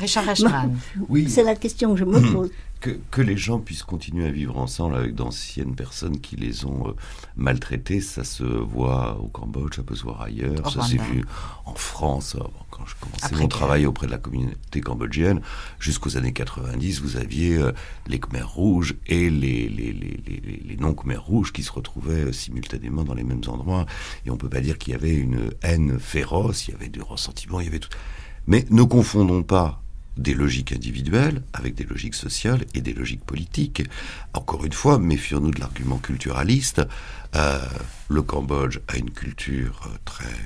[0.00, 0.76] Richard Ashman.
[1.08, 1.28] Oui.
[1.28, 4.56] C'est la question que je me pose que, que, les gens puissent continuer à vivre
[4.56, 6.92] ensemble avec d'anciennes personnes qui les ont euh,
[7.36, 11.24] maltraités, ça se voit au Cambodge, ça peut se voir ailleurs, ça s'est vu
[11.66, 12.36] en France.
[12.36, 15.42] Euh, quand je commençais mon travail auprès de la communauté cambodgienne,
[15.78, 17.72] jusqu'aux années 90, vous aviez euh,
[18.06, 23.14] les Khmers rouges et les, les, les, les non-Khmers rouges qui se retrouvaient simultanément dans
[23.14, 23.84] les mêmes endroits.
[24.24, 27.02] Et on peut pas dire qu'il y avait une haine féroce, il y avait du
[27.02, 27.90] ressentiment, il y avait tout.
[28.46, 29.79] Mais ne confondons pas
[30.16, 33.82] des logiques individuelles avec des logiques sociales et des logiques politiques.
[34.34, 36.82] Encore une fois, méfions-nous de l'argument culturaliste.
[37.34, 37.60] Euh,
[38.08, 40.36] le Cambodge a une culture euh, très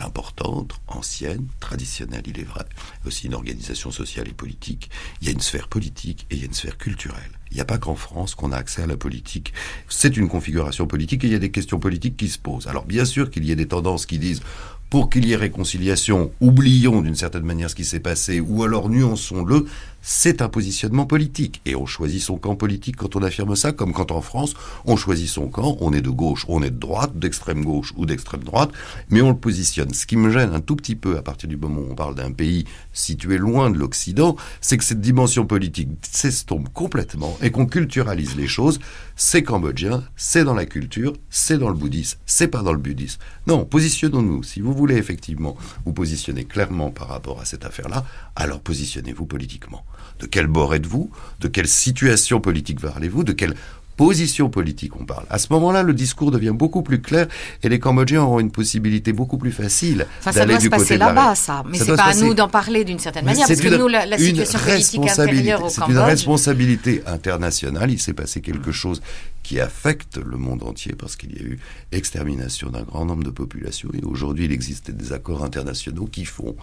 [0.00, 2.64] importante, ancienne, traditionnelle, il est vrai,
[3.06, 4.90] aussi une organisation sociale et politique.
[5.20, 7.32] Il y a une sphère politique et il y a une sphère culturelle.
[7.50, 9.52] Il n'y a pas qu'en France qu'on a accès à la politique.
[9.88, 12.66] C'est une configuration politique et il y a des questions politiques qui se posent.
[12.66, 14.42] Alors bien sûr qu'il y a des tendances qui disent
[14.90, 18.88] pour qu'il y ait réconciliation, oublions d'une certaine manière ce qui s'est passé, ou alors
[18.88, 19.66] nuançons-le,
[20.08, 21.60] c'est un positionnement politique.
[21.66, 24.54] Et on choisit son camp politique quand on affirme ça, comme quand en France,
[24.86, 28.06] on choisit son camp, on est de gauche, on est de droite, d'extrême gauche ou
[28.06, 28.70] d'extrême droite,
[29.10, 29.92] mais on le positionne.
[29.92, 32.14] Ce qui me gêne un tout petit peu à partir du moment où on parle
[32.14, 37.66] d'un pays situé loin de l'Occident, c'est que cette dimension politique s'estompe complètement et qu'on
[37.66, 38.80] culturalise les choses.
[39.14, 43.20] C'est cambodgien, c'est dans la culture, c'est dans le bouddhisme, c'est pas dans le bouddhisme.
[43.46, 44.42] Non, positionnons-nous.
[44.42, 45.54] Si vous voulez effectivement
[45.84, 48.06] vous positionner clairement par rapport à cette affaire-là,
[48.36, 49.84] alors positionnez-vous politiquement.
[50.20, 51.10] De quel bord êtes-vous?
[51.40, 53.24] De quelle situation politique parlez-vous?
[53.24, 53.54] De quelle
[53.96, 55.24] position politique on parle?
[55.28, 57.26] À ce moment-là, le discours devient beaucoup plus clair
[57.64, 61.06] et les Cambodgiens auront une possibilité beaucoup plus facile enfin, d'aller du côté de la...
[61.08, 61.64] Ça doit se passer là-bas, ça.
[61.68, 64.16] Mais c'est pas à nous d'en parler d'une certaine manière, parce que nous, la, la
[64.16, 65.86] situation politique intérieure au Cambodge...
[65.86, 67.90] C'est une responsabilité internationale.
[67.90, 69.02] Il s'est passé quelque chose
[69.42, 71.58] qui affecte le monde entier parce qu'il y a eu
[71.90, 76.54] extermination d'un grand nombre de populations et aujourd'hui il existe des accords internationaux qui font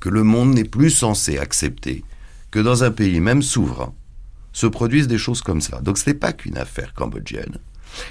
[0.00, 2.02] que le monde n'est plus censé accepter
[2.50, 3.92] que dans un pays même souverain
[4.52, 5.80] se produisent des choses comme ça.
[5.80, 7.58] Donc ce n'est pas qu'une affaire cambodgienne.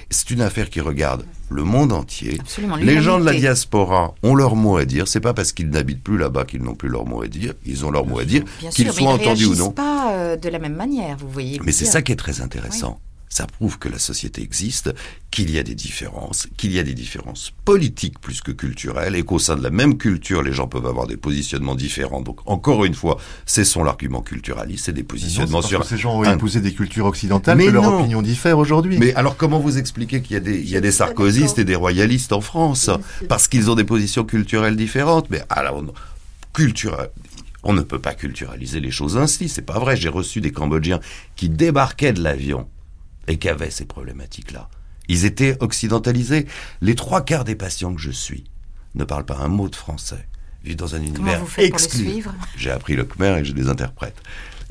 [0.10, 2.38] C'est une affaire qui regarde le monde entier.
[2.82, 5.08] les gens de la diaspora ont leur mot à dire.
[5.08, 7.54] C'est pas parce qu'ils n'habitent plus là-bas qu'ils n'ont plus leur mot à dire.
[7.66, 9.72] Ils ont leur mot à dire, qu'ils soient entendus ou non.
[9.72, 11.60] Pas euh, de la même manière, vous voyez.
[11.64, 14.94] Mais c'est ça qui est très intéressant ça prouve que la société existe,
[15.32, 19.24] qu'il y a des différences, qu'il y a des différences politiques plus que culturelles, et
[19.24, 22.22] qu'au sein de la même culture, les gens peuvent avoir des positionnements différents.
[22.22, 25.82] Donc, encore une fois, cessons l'argument culturaliste, c'est des positionnements sur...
[25.82, 28.98] Que ces gens ont épousé des cultures occidentales, mais que leur opinion diffère aujourd'hui.
[28.98, 31.66] Mais alors, comment vous expliquez qu'il y a des, il y a des sarkozystes et
[31.66, 32.90] des royalistes en France
[33.28, 35.30] Parce qu'ils ont des positions culturelles différentes?
[35.30, 35.84] Mais alors,
[36.54, 37.10] culturel,
[37.64, 39.96] on ne peut pas culturaliser les choses ainsi, c'est pas vrai.
[39.96, 41.00] J'ai reçu des Cambodgiens
[41.36, 42.68] qui débarquaient de l'avion
[43.30, 44.70] et qui avaient ces problématiques-là.
[45.08, 46.46] Ils étaient occidentalisés.
[46.82, 48.44] Les trois quarts des patients que je suis
[48.96, 50.28] ne parlent pas un mot de français,
[50.64, 52.24] vivent dans un univers exclu.
[52.58, 54.16] J'ai appris le khmer et je les interprète.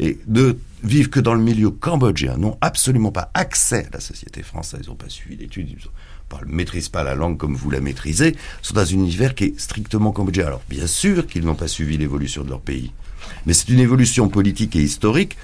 [0.00, 4.42] Et ne vivent que dans le milieu cambodgien, n'ont absolument pas accès à la société
[4.42, 7.80] française, ils n'ont pas suivi l'étude, ils ne maîtrisent pas la langue comme vous la
[7.80, 10.46] maîtrisez, sont dans un univers qui est strictement cambodgien.
[10.46, 12.92] Alors bien sûr qu'ils n'ont pas suivi l'évolution de leur pays,
[13.46, 15.36] mais c'est une évolution politique et historique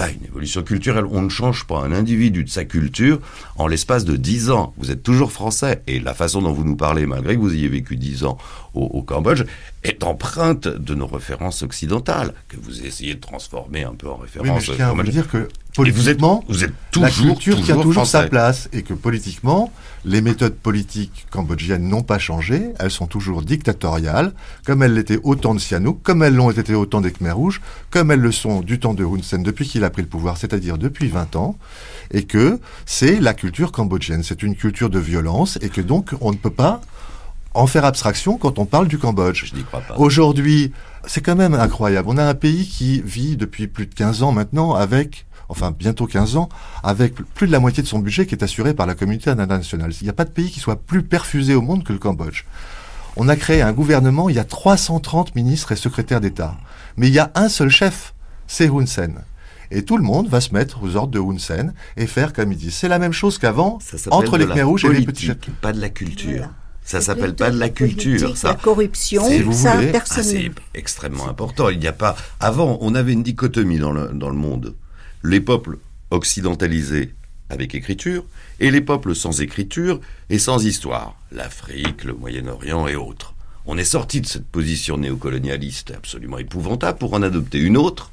[0.00, 1.04] pas une évolution culturelle.
[1.10, 3.20] On ne change pas un individu de sa culture
[3.56, 4.72] en l'espace de dix ans.
[4.78, 5.82] Vous êtes toujours français.
[5.86, 8.38] Et la façon dont vous nous parlez, malgré que vous ayez vécu dix ans
[8.72, 9.44] au, Cambodge,
[9.82, 14.68] est empreinte de nos références occidentales, que vous essayez de transformer un peu en référence.
[14.68, 18.24] Oui, mais je dire que politiquement, vous êtes, toujours, la culture qui a toujours sa
[18.24, 19.72] place et que politiquement,
[20.04, 24.32] les méthodes politiques cambodgiennes n'ont pas changé, elles sont toujours dictatoriales,
[24.64, 27.32] comme elles l'étaient au temps de Sihanouk, comme elles l'ont été au temps des Khmer
[27.32, 27.60] Rouges,
[27.90, 30.36] comme elles le sont du temps de Hun Sen depuis qu'il a pris le pouvoir,
[30.36, 31.56] c'est-à-dire depuis 20 ans,
[32.12, 36.32] et que c'est la culture cambodgienne, c'est une culture de violence, et que donc on
[36.32, 36.80] ne peut pas
[37.52, 39.46] en faire abstraction quand on parle du Cambodge.
[39.46, 39.96] Je n'y crois pas.
[39.96, 40.72] Aujourd'hui,
[41.06, 42.08] c'est quand même incroyable.
[42.08, 46.06] On a un pays qui vit depuis plus de 15 ans maintenant avec enfin bientôt
[46.06, 46.48] 15 ans,
[46.82, 49.92] avec plus de la moitié de son budget qui est assuré par la communauté internationale.
[50.00, 52.44] Il n'y a pas de pays qui soit plus perfusé au monde que le Cambodge.
[53.16, 56.56] On a créé un gouvernement, il y a 330 ministres et secrétaires d'État.
[56.96, 58.14] Mais il y a un seul chef,
[58.46, 59.20] c'est Hun Sen.
[59.72, 62.52] Et tout le monde va se mettre aux ordres de Hun Sen et faire comme
[62.52, 62.70] il dit.
[62.70, 63.78] C'est la même chose qu'avant,
[64.10, 66.48] entre les Khmer rouges et les petits Pas de la culture.
[66.82, 68.48] Ça s'appelle pas de la culture, ça.
[68.48, 69.22] La corruption,
[69.52, 71.68] ça, ah, c'est extrêmement important.
[71.68, 72.16] Il n'y a pas.
[72.40, 74.74] Avant, on avait une dichotomie dans le, dans le monde.
[75.22, 75.78] Les peuples
[76.10, 77.14] occidentalisés
[77.48, 78.24] avec écriture
[78.60, 81.16] et les peuples sans écriture et sans histoire.
[81.32, 83.34] L'Afrique, le Moyen-Orient et autres.
[83.66, 88.10] On est sorti de cette position néocolonialiste absolument épouvantable pour en adopter une autre,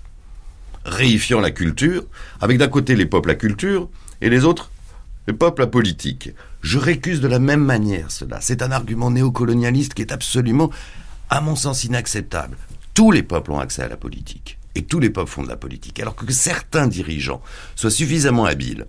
[0.85, 2.03] réifiant la culture,
[2.41, 3.89] avec d'un côté les peuples à culture
[4.21, 4.71] et les autres
[5.27, 6.31] les peuples à politique.
[6.61, 8.39] Je récuse de la même manière cela.
[8.41, 10.71] C'est un argument néocolonialiste qui est absolument,
[11.29, 12.57] à mon sens, inacceptable.
[12.93, 14.56] Tous les peuples ont accès à la politique.
[14.77, 15.99] Et tous les peuples font de la politique.
[15.99, 17.41] Alors que certains dirigeants
[17.75, 18.85] soient suffisamment habiles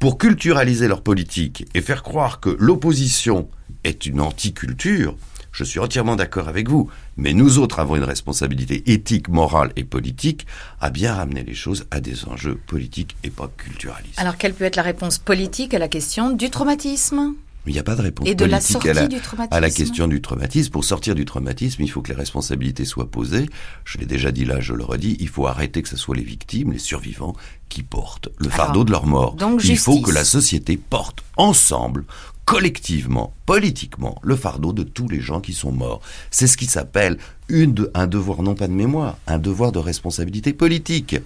[0.00, 3.48] pour culturaliser leur politique et faire croire que l'opposition
[3.84, 5.14] est une anticulture,
[5.52, 6.90] je suis entièrement d'accord avec vous.
[7.16, 10.44] Mais nous autres avons une responsabilité éthique, morale et politique
[10.80, 14.18] à bien ramener les choses à des enjeux politiques et pas culturalistes.
[14.18, 17.34] Alors quelle peut être la réponse politique à la question du traumatisme?
[17.66, 19.16] Il n'y a pas de réponse Et de la politique sortie à, la, du
[19.50, 20.70] à la question du traumatisme.
[20.72, 23.46] Pour sortir du traumatisme, il faut que les responsabilités soient posées.
[23.84, 26.24] Je l'ai déjà dit là, je le redis, il faut arrêter que ce soit les
[26.24, 27.36] victimes, les survivants,
[27.68, 29.34] qui portent le Alors, fardeau de leur mort.
[29.36, 32.04] donc il faut que la société porte ensemble,
[32.44, 36.00] collectivement, politiquement, le fardeau de tous les gens qui sont morts.
[36.30, 37.16] C'est ce qui s'appelle
[37.48, 41.16] de- un devoir non pas de mémoire, un devoir de responsabilité politique.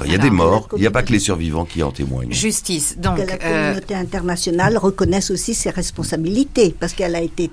[0.00, 1.82] Quand il y a Alors, des morts, il n'y a pas que les survivants qui
[1.82, 2.32] en témoignent.
[2.32, 2.96] Justice.
[2.98, 7.50] Donc, que la euh, communauté internationale reconnaisse aussi ses responsabilités, parce qu'elle a été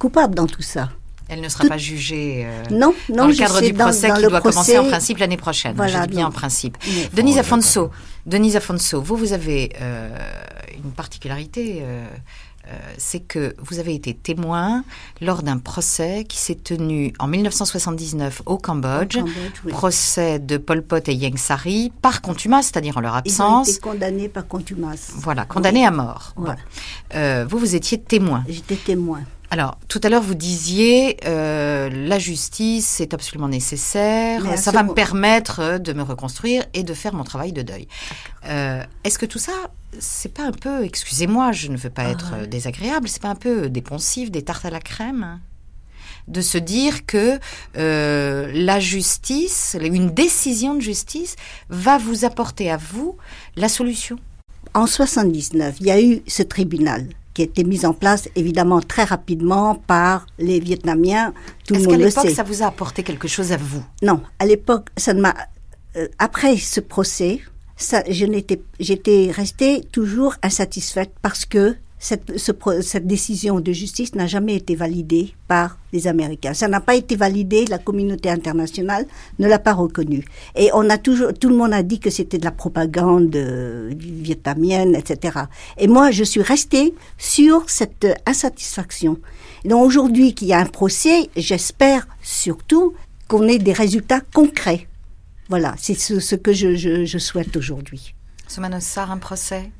[0.00, 0.90] coupable dans tout ça.
[1.28, 3.84] elle ne sera tout- pas jugée euh, Non, non, dans le cadre sais, du dans-
[3.84, 5.74] procès dans qui le doit commencer en principe l'année prochaine.
[5.76, 6.28] Voilà, je dis bien non.
[6.28, 6.76] en principe.
[7.14, 7.90] Denise Oh, Afonso,
[8.26, 10.08] Denise Afonso, vous, vous avez euh,
[10.84, 11.82] une particularité,
[12.98, 14.84] c'est que vous avez été témoin
[15.20, 19.16] lors d'un procès qui s'est tenu en 1979 au Cambodge.
[19.16, 19.72] Au Cambodge, oui.
[19.72, 23.70] Procès de Pol Pot et Ieng Sari par contumace, c'est-à-dire en leur Ils ont été
[23.70, 23.78] absence.
[23.78, 25.12] condamnés par contumace.
[25.16, 26.32] Voilà, condamnés à mort.
[26.36, 26.54] Bon.
[27.14, 28.44] Euh, vous, vous étiez témoin.
[28.48, 29.20] J'étais témoin.
[29.56, 34.82] Alors, tout à l'heure, vous disiez, euh, la justice, c'est absolument nécessaire, Mais ça va
[34.82, 37.88] me permettre de me reconstruire et de faire mon travail de deuil.
[38.44, 39.54] Euh, Est-ce que tout ça,
[39.98, 42.46] c'est pas un peu, excusez-moi, je ne veux pas Ah être ouais.
[42.46, 45.40] désagréable, c'est pas un peu des poncifs, des tartes à la crème
[46.28, 47.40] de se dire que
[47.78, 51.34] euh, la justice, une décision de justice,
[51.70, 53.16] va vous apporter à vous
[53.56, 54.18] la solution?
[54.74, 57.06] En 79, il y a eu ce tribunal
[57.36, 61.34] qui a été mis en place évidemment très rapidement par les Vietnamiens.
[61.66, 62.34] Tout le Est-ce qu'à monde le l'époque, sait.
[62.34, 63.84] ça vous a apporté quelque chose à vous?
[64.02, 65.34] Non, à l'époque, ça ne m'a.
[65.98, 67.40] euh, après ce procès,
[67.76, 74.54] ça, je n'étais, j'étais restée toujours insatisfaite parce que cette, décision de justice n'a jamais
[74.54, 76.52] été validée par les Américains.
[76.52, 79.06] Ça n'a pas été validé, la communauté internationale
[79.38, 80.24] ne l'a pas reconnu.
[80.54, 83.90] Et on a toujours, tout le monde a dit que c'était de la propagande euh,
[83.96, 85.38] vietnamienne, etc.
[85.78, 89.18] Et moi, je suis restée sur cette insatisfaction.
[89.64, 92.94] Donc aujourd'hui qu'il y a un procès, j'espère surtout
[93.26, 94.86] qu'on ait des résultats concrets.
[95.48, 98.14] Voilà, c'est ce, que je, souhaite aujourd'hui.
[98.48, 99.70] Soumanossar, un procès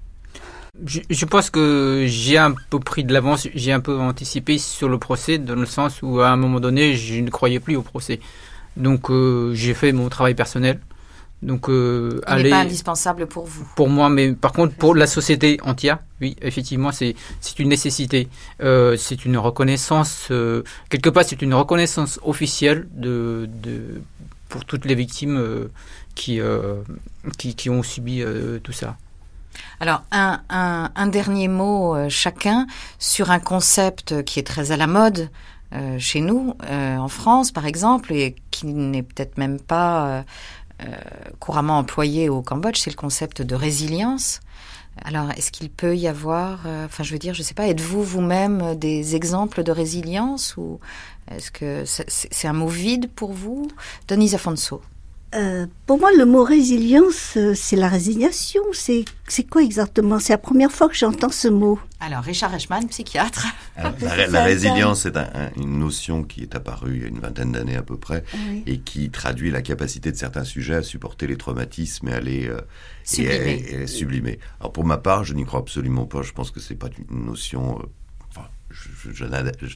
[0.84, 4.88] Je, je pense que j'ai un peu pris de l'avance, j'ai un peu anticipé sur
[4.88, 7.82] le procès, dans le sens où à un moment donné, je ne croyais plus au
[7.82, 8.20] procès.
[8.76, 10.80] Donc euh, j'ai fait mon travail personnel.
[11.42, 13.66] Donc euh, Il aller pas indispensable pour vous.
[13.76, 18.28] pour moi, mais par contre pour la société entière, oui, effectivement, c'est c'est une nécessité.
[18.62, 24.00] Euh, c'est une reconnaissance euh, quelque part, c'est une reconnaissance officielle de, de
[24.48, 25.68] pour toutes les victimes
[26.14, 26.40] qui,
[27.36, 28.22] qui qui ont subi
[28.62, 28.96] tout ça.
[29.80, 32.66] Alors, un, dernier mot euh, chacun
[32.98, 35.30] sur un concept qui est très à la mode
[35.74, 40.24] euh, chez nous, euh, en France par exemple, et qui n'est peut-être même pas
[41.40, 44.40] couramment employé au Cambodge, c'est le concept de résilience.
[45.02, 48.74] Alors, est-ce qu'il peut y avoir, enfin, je veux dire, je sais pas, êtes-vous vous-même
[48.74, 50.78] des exemples de résilience ou
[51.30, 53.68] est-ce que c'est c'est un mot vide pour vous,
[54.06, 54.82] Denise Afonso
[55.36, 58.62] Euh, pour moi, le mot résilience, euh, c'est la résignation.
[58.72, 59.04] C'est
[59.50, 60.18] quoi exactement?
[60.18, 61.78] C'est la première fois que j'entends ce mot.
[62.00, 63.46] Alors, Richard Reichmann, psychiatre.
[63.76, 67.08] Alors, Qu'est-ce la, résilience, c'est un- un- une notion qui est apparue il y a
[67.08, 68.62] une vingtaine d'années à peu près Oui.
[68.66, 72.48] et qui traduit la capacité de certains sujets à supporter les traumatismes et à les
[72.48, 72.62] euh, et-
[73.04, 73.50] Sublimer.
[73.52, 74.38] et- et sublimer.
[74.60, 76.22] Alors pour ma part, je n'y crois absolument pas.
[76.22, 77.78] Je pense que c'est pas une notion.
[77.80, 77.86] euh,
[78.70, 79.24] je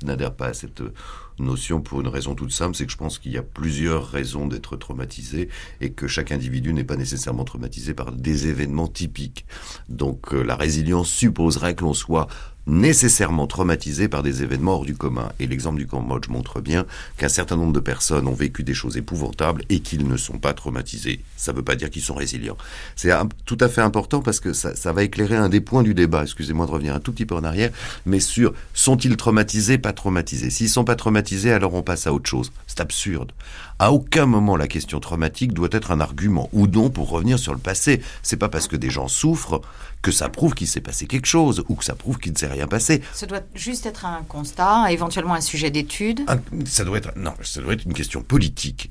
[0.05, 0.93] n'adhère pas à cette euh,
[1.39, 4.47] notion pour une raison toute simple, c'est que je pense qu'il y a plusieurs raisons
[4.47, 5.49] d'être traumatisé
[5.81, 9.47] et que chaque individu n'est pas nécessairement traumatisé par des événements typiques.
[9.89, 12.27] Donc euh, la résilience supposerait que l'on soit
[12.67, 15.31] nécessairement traumatisé par des événements hors du commun.
[15.41, 16.87] Et l'exemple du Cambodge montre bien
[17.17, 20.55] qu'un certain nombre de personnes ont vécu des choses épouvantables et qu'ils ne sont pas
[20.55, 21.21] traumatisés.
[21.37, 22.57] Ça ne veut pas dire qu'ils sont résilients.
[22.97, 23.11] C'est
[23.45, 26.23] tout à fait important parce que ça, va éclairer un des points du débat.
[26.23, 27.71] Excusez-moi de revenir un tout petit peu en arrière,
[28.07, 30.51] mais sur sont-ils traumatisés, pas traumatisés?
[30.51, 32.53] S'ils sont pas traumatisés, alors on passe à autre chose.
[32.67, 33.33] C'est absurde.
[33.79, 37.55] À aucun moment la question traumatique doit être un argument ou non pour revenir sur
[37.55, 38.03] le passé.
[38.23, 39.63] C'est pas parce que des gens souffrent
[40.03, 42.47] que ça prouve qu'il s'est passé quelque chose ou que ça prouve qu'il ne s'est
[42.51, 43.03] rien passé.
[43.15, 46.21] Ce doit juste être un constat, éventuellement un sujet d'étude.
[46.67, 48.91] Ça doit être non, ça doit être une question politique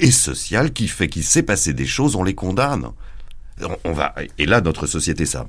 [0.00, 2.90] et sociale qui fait qu'il s'est passé des choses, on les condamne.
[3.62, 5.46] On, on va et là notre société ça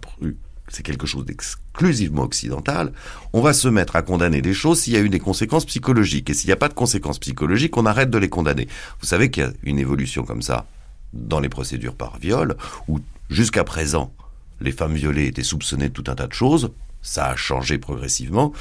[0.69, 2.91] c'est quelque chose d'exclusivement occidental.
[3.33, 6.29] On va se mettre à condamner des choses s'il y a eu des conséquences psychologiques
[6.29, 8.67] et s'il n'y a pas de conséquences psychologiques, on arrête de les condamner.
[8.99, 10.65] Vous savez qu'il y a une évolution comme ça
[11.13, 12.99] dans les procédures par viol où
[13.29, 14.13] jusqu'à présent
[14.59, 16.71] les femmes violées étaient soupçonnées de tout un tas de choses.
[17.07, 18.51] Ça a changé progressivement.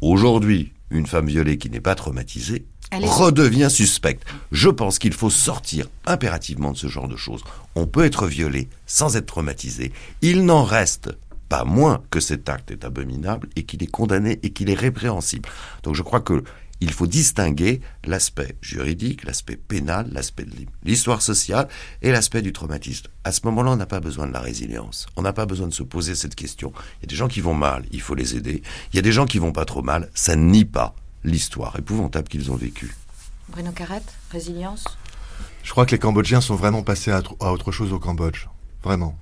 [0.00, 4.24] Aujourd'hui, une femme violée qui n'est pas traumatisée redevient suspecte.
[4.50, 7.44] Je pense qu'il faut sortir impérativement de ce genre de choses.
[7.76, 9.92] On peut être violé sans être traumatisé.
[10.22, 11.16] Il n'en reste
[11.48, 15.48] pas moins que cet acte est abominable et qu'il est condamné et qu'il est répréhensible.
[15.84, 16.42] Donc je crois que
[16.80, 20.52] il faut distinguer l'aspect juridique, l'aspect pénal, l'aspect de
[20.82, 21.68] l'histoire sociale
[22.02, 23.06] et l'aspect du traumatisme.
[23.24, 25.06] À ce moment-là, on n'a pas besoin de la résilience.
[25.16, 26.72] On n'a pas besoin de se poser cette question.
[26.98, 28.62] Il y a des gens qui vont mal, il faut les aider.
[28.92, 30.94] Il y a des gens qui vont pas trop mal, ça nie pas
[31.24, 32.94] l'histoire épouvantable qu'ils ont vécue.
[33.48, 34.84] Bruno Carrette, résilience?
[35.62, 38.48] Je crois que les Cambodgiens sont vraiment passés à, autre chose au Cambodge.
[38.82, 39.16] Vraiment.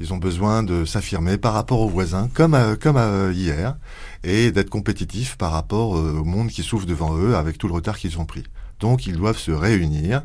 [0.00, 3.76] Ils ont besoin de s'affirmer par rapport aux voisins, comme, comme hier,
[4.24, 7.74] et d'être compétitifs par rapport euh, au monde qui souffre devant eux avec tout le
[7.74, 8.44] retard qu'ils ont pris.
[8.80, 10.22] Donc ils doivent se réunir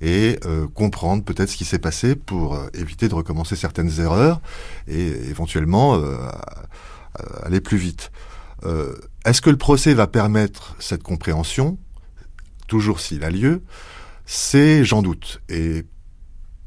[0.00, 4.40] et euh, comprendre peut-être ce qui s'est passé pour euh, éviter de recommencer certaines erreurs
[4.86, 5.98] et éventuellement
[7.42, 8.10] aller plus vite.
[9.24, 11.78] Est-ce que le procès va permettre cette compréhension?
[12.68, 13.62] Toujours s'il a lieu,
[14.26, 15.40] c'est j'en doute.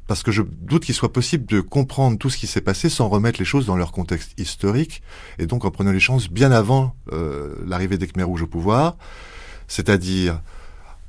[0.10, 3.10] Parce que je doute qu'il soit possible de comprendre tout ce qui s'est passé sans
[3.10, 5.04] remettre les choses dans leur contexte historique,
[5.38, 8.98] et donc en prenant les chances bien avant euh, l'arrivée des Khmer Rouges au pouvoir,
[9.68, 10.42] c'est-à-dire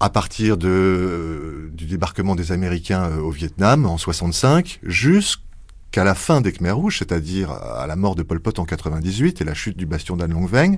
[0.00, 6.42] à partir euh, du débarquement des Américains euh, au Vietnam en 65, jusqu'à la fin
[6.42, 9.78] des Khmer Rouges, c'est-à-dire à la mort de Pol Pot en 98 et la chute
[9.78, 10.76] du bastion d'An Long Veng,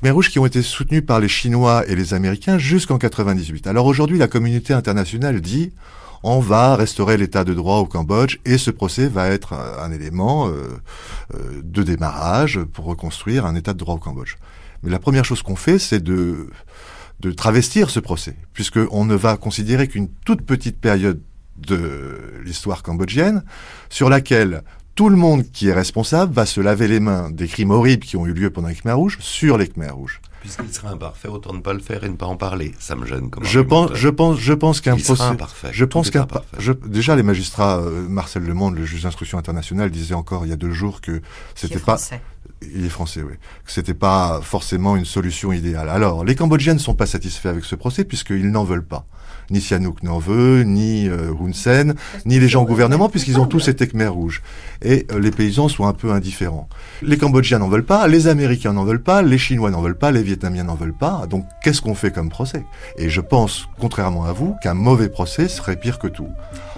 [0.00, 3.66] Khmer Rouges qui ont été soutenus par les Chinois et les Américains jusqu'en 98.
[3.66, 5.72] Alors aujourd'hui, la communauté internationale dit
[6.22, 10.48] on va restaurer l'état de droit au Cambodge et ce procès va être un élément
[10.48, 10.68] euh,
[11.34, 14.36] euh, de démarrage pour reconstruire un état de droit au Cambodge.
[14.82, 16.48] Mais la première chose qu'on fait, c'est de,
[17.20, 21.20] de travestir ce procès, puisqu'on ne va considérer qu'une toute petite période
[21.56, 23.44] de l'histoire cambodgienne,
[23.90, 24.62] sur laquelle
[24.94, 28.16] tout le monde qui est responsable va se laver les mains des crimes horribles qui
[28.16, 30.20] ont eu lieu pendant les Khmer Rouges sur les Khmer Rouges.
[30.42, 32.74] Puisqu'il sera imparfait, autant ne pas le faire et ne pas en parler.
[32.80, 35.22] Ça me gêne comme Je pense, je pense, je pense qu'un procès.
[35.22, 35.68] Imparfait.
[35.70, 36.26] Je pense qu'un.
[36.84, 40.56] Déjà, les magistrats, euh, Marcel Lemonde, le juge d'instruction international, disait encore il y a
[40.56, 41.22] deux jours que
[41.54, 41.96] c'était pas.
[42.74, 43.34] Il est français, oui.
[43.64, 45.88] Que c'était pas forcément une solution idéale.
[45.88, 49.06] Alors, les Cambodgiens ne sont pas satisfaits avec ce procès puisqu'ils n'en veulent pas
[49.50, 51.94] ni Sihanouk n'en veut, ni euh, Hun Sen,
[52.24, 54.42] ni les gens au gouvernement, puisqu'ils ont tous été Khmer rouges.
[54.82, 56.68] Et euh, les paysans sont un peu indifférents.
[57.02, 60.10] Les Cambodgiens n'en veulent pas, les Américains n'en veulent pas, les Chinois n'en veulent pas,
[60.10, 61.26] les Vietnamiens n'en veulent pas.
[61.28, 62.64] Donc qu'est-ce qu'on fait comme procès?
[62.96, 66.28] Et je pense, contrairement à vous, qu'un mauvais procès serait pire que tout.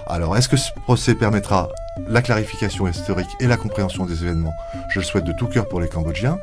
[0.07, 1.69] Alors, est-ce que ce procès permettra
[2.07, 4.55] la clarification historique et la compréhension des événements
[4.89, 6.37] Je le souhaite de tout cœur pour les Cambodgiens.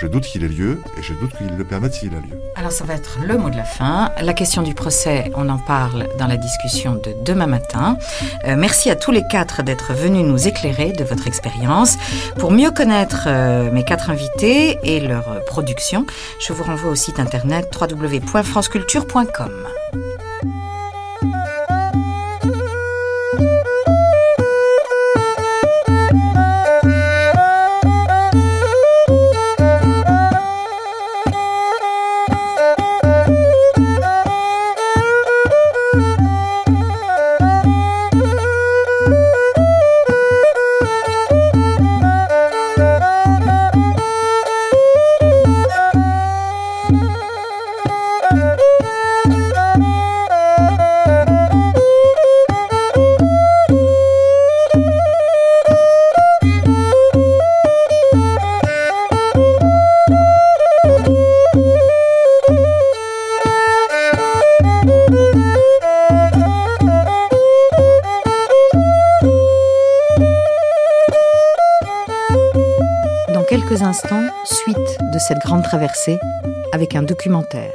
[0.00, 2.40] Je doute qu'il ait lieu et je doute qu'il le permette s'il a lieu.
[2.54, 4.12] Alors ça va être le mot de la fin.
[4.22, 7.98] La question du procès, on en parle dans la discussion de demain matin.
[8.46, 11.96] Euh, merci à tous les quatre d'être venus nous éclairer de votre expérience.
[12.38, 16.06] Pour mieux connaître euh, mes quatre invités et leur production,
[16.38, 19.50] je vous renvoie au site internet www.franceculture.com.
[75.30, 76.18] cette grande traversée
[76.72, 77.70] avec un documentaire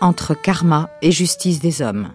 [0.00, 2.08] Entre karma et justice des hommes.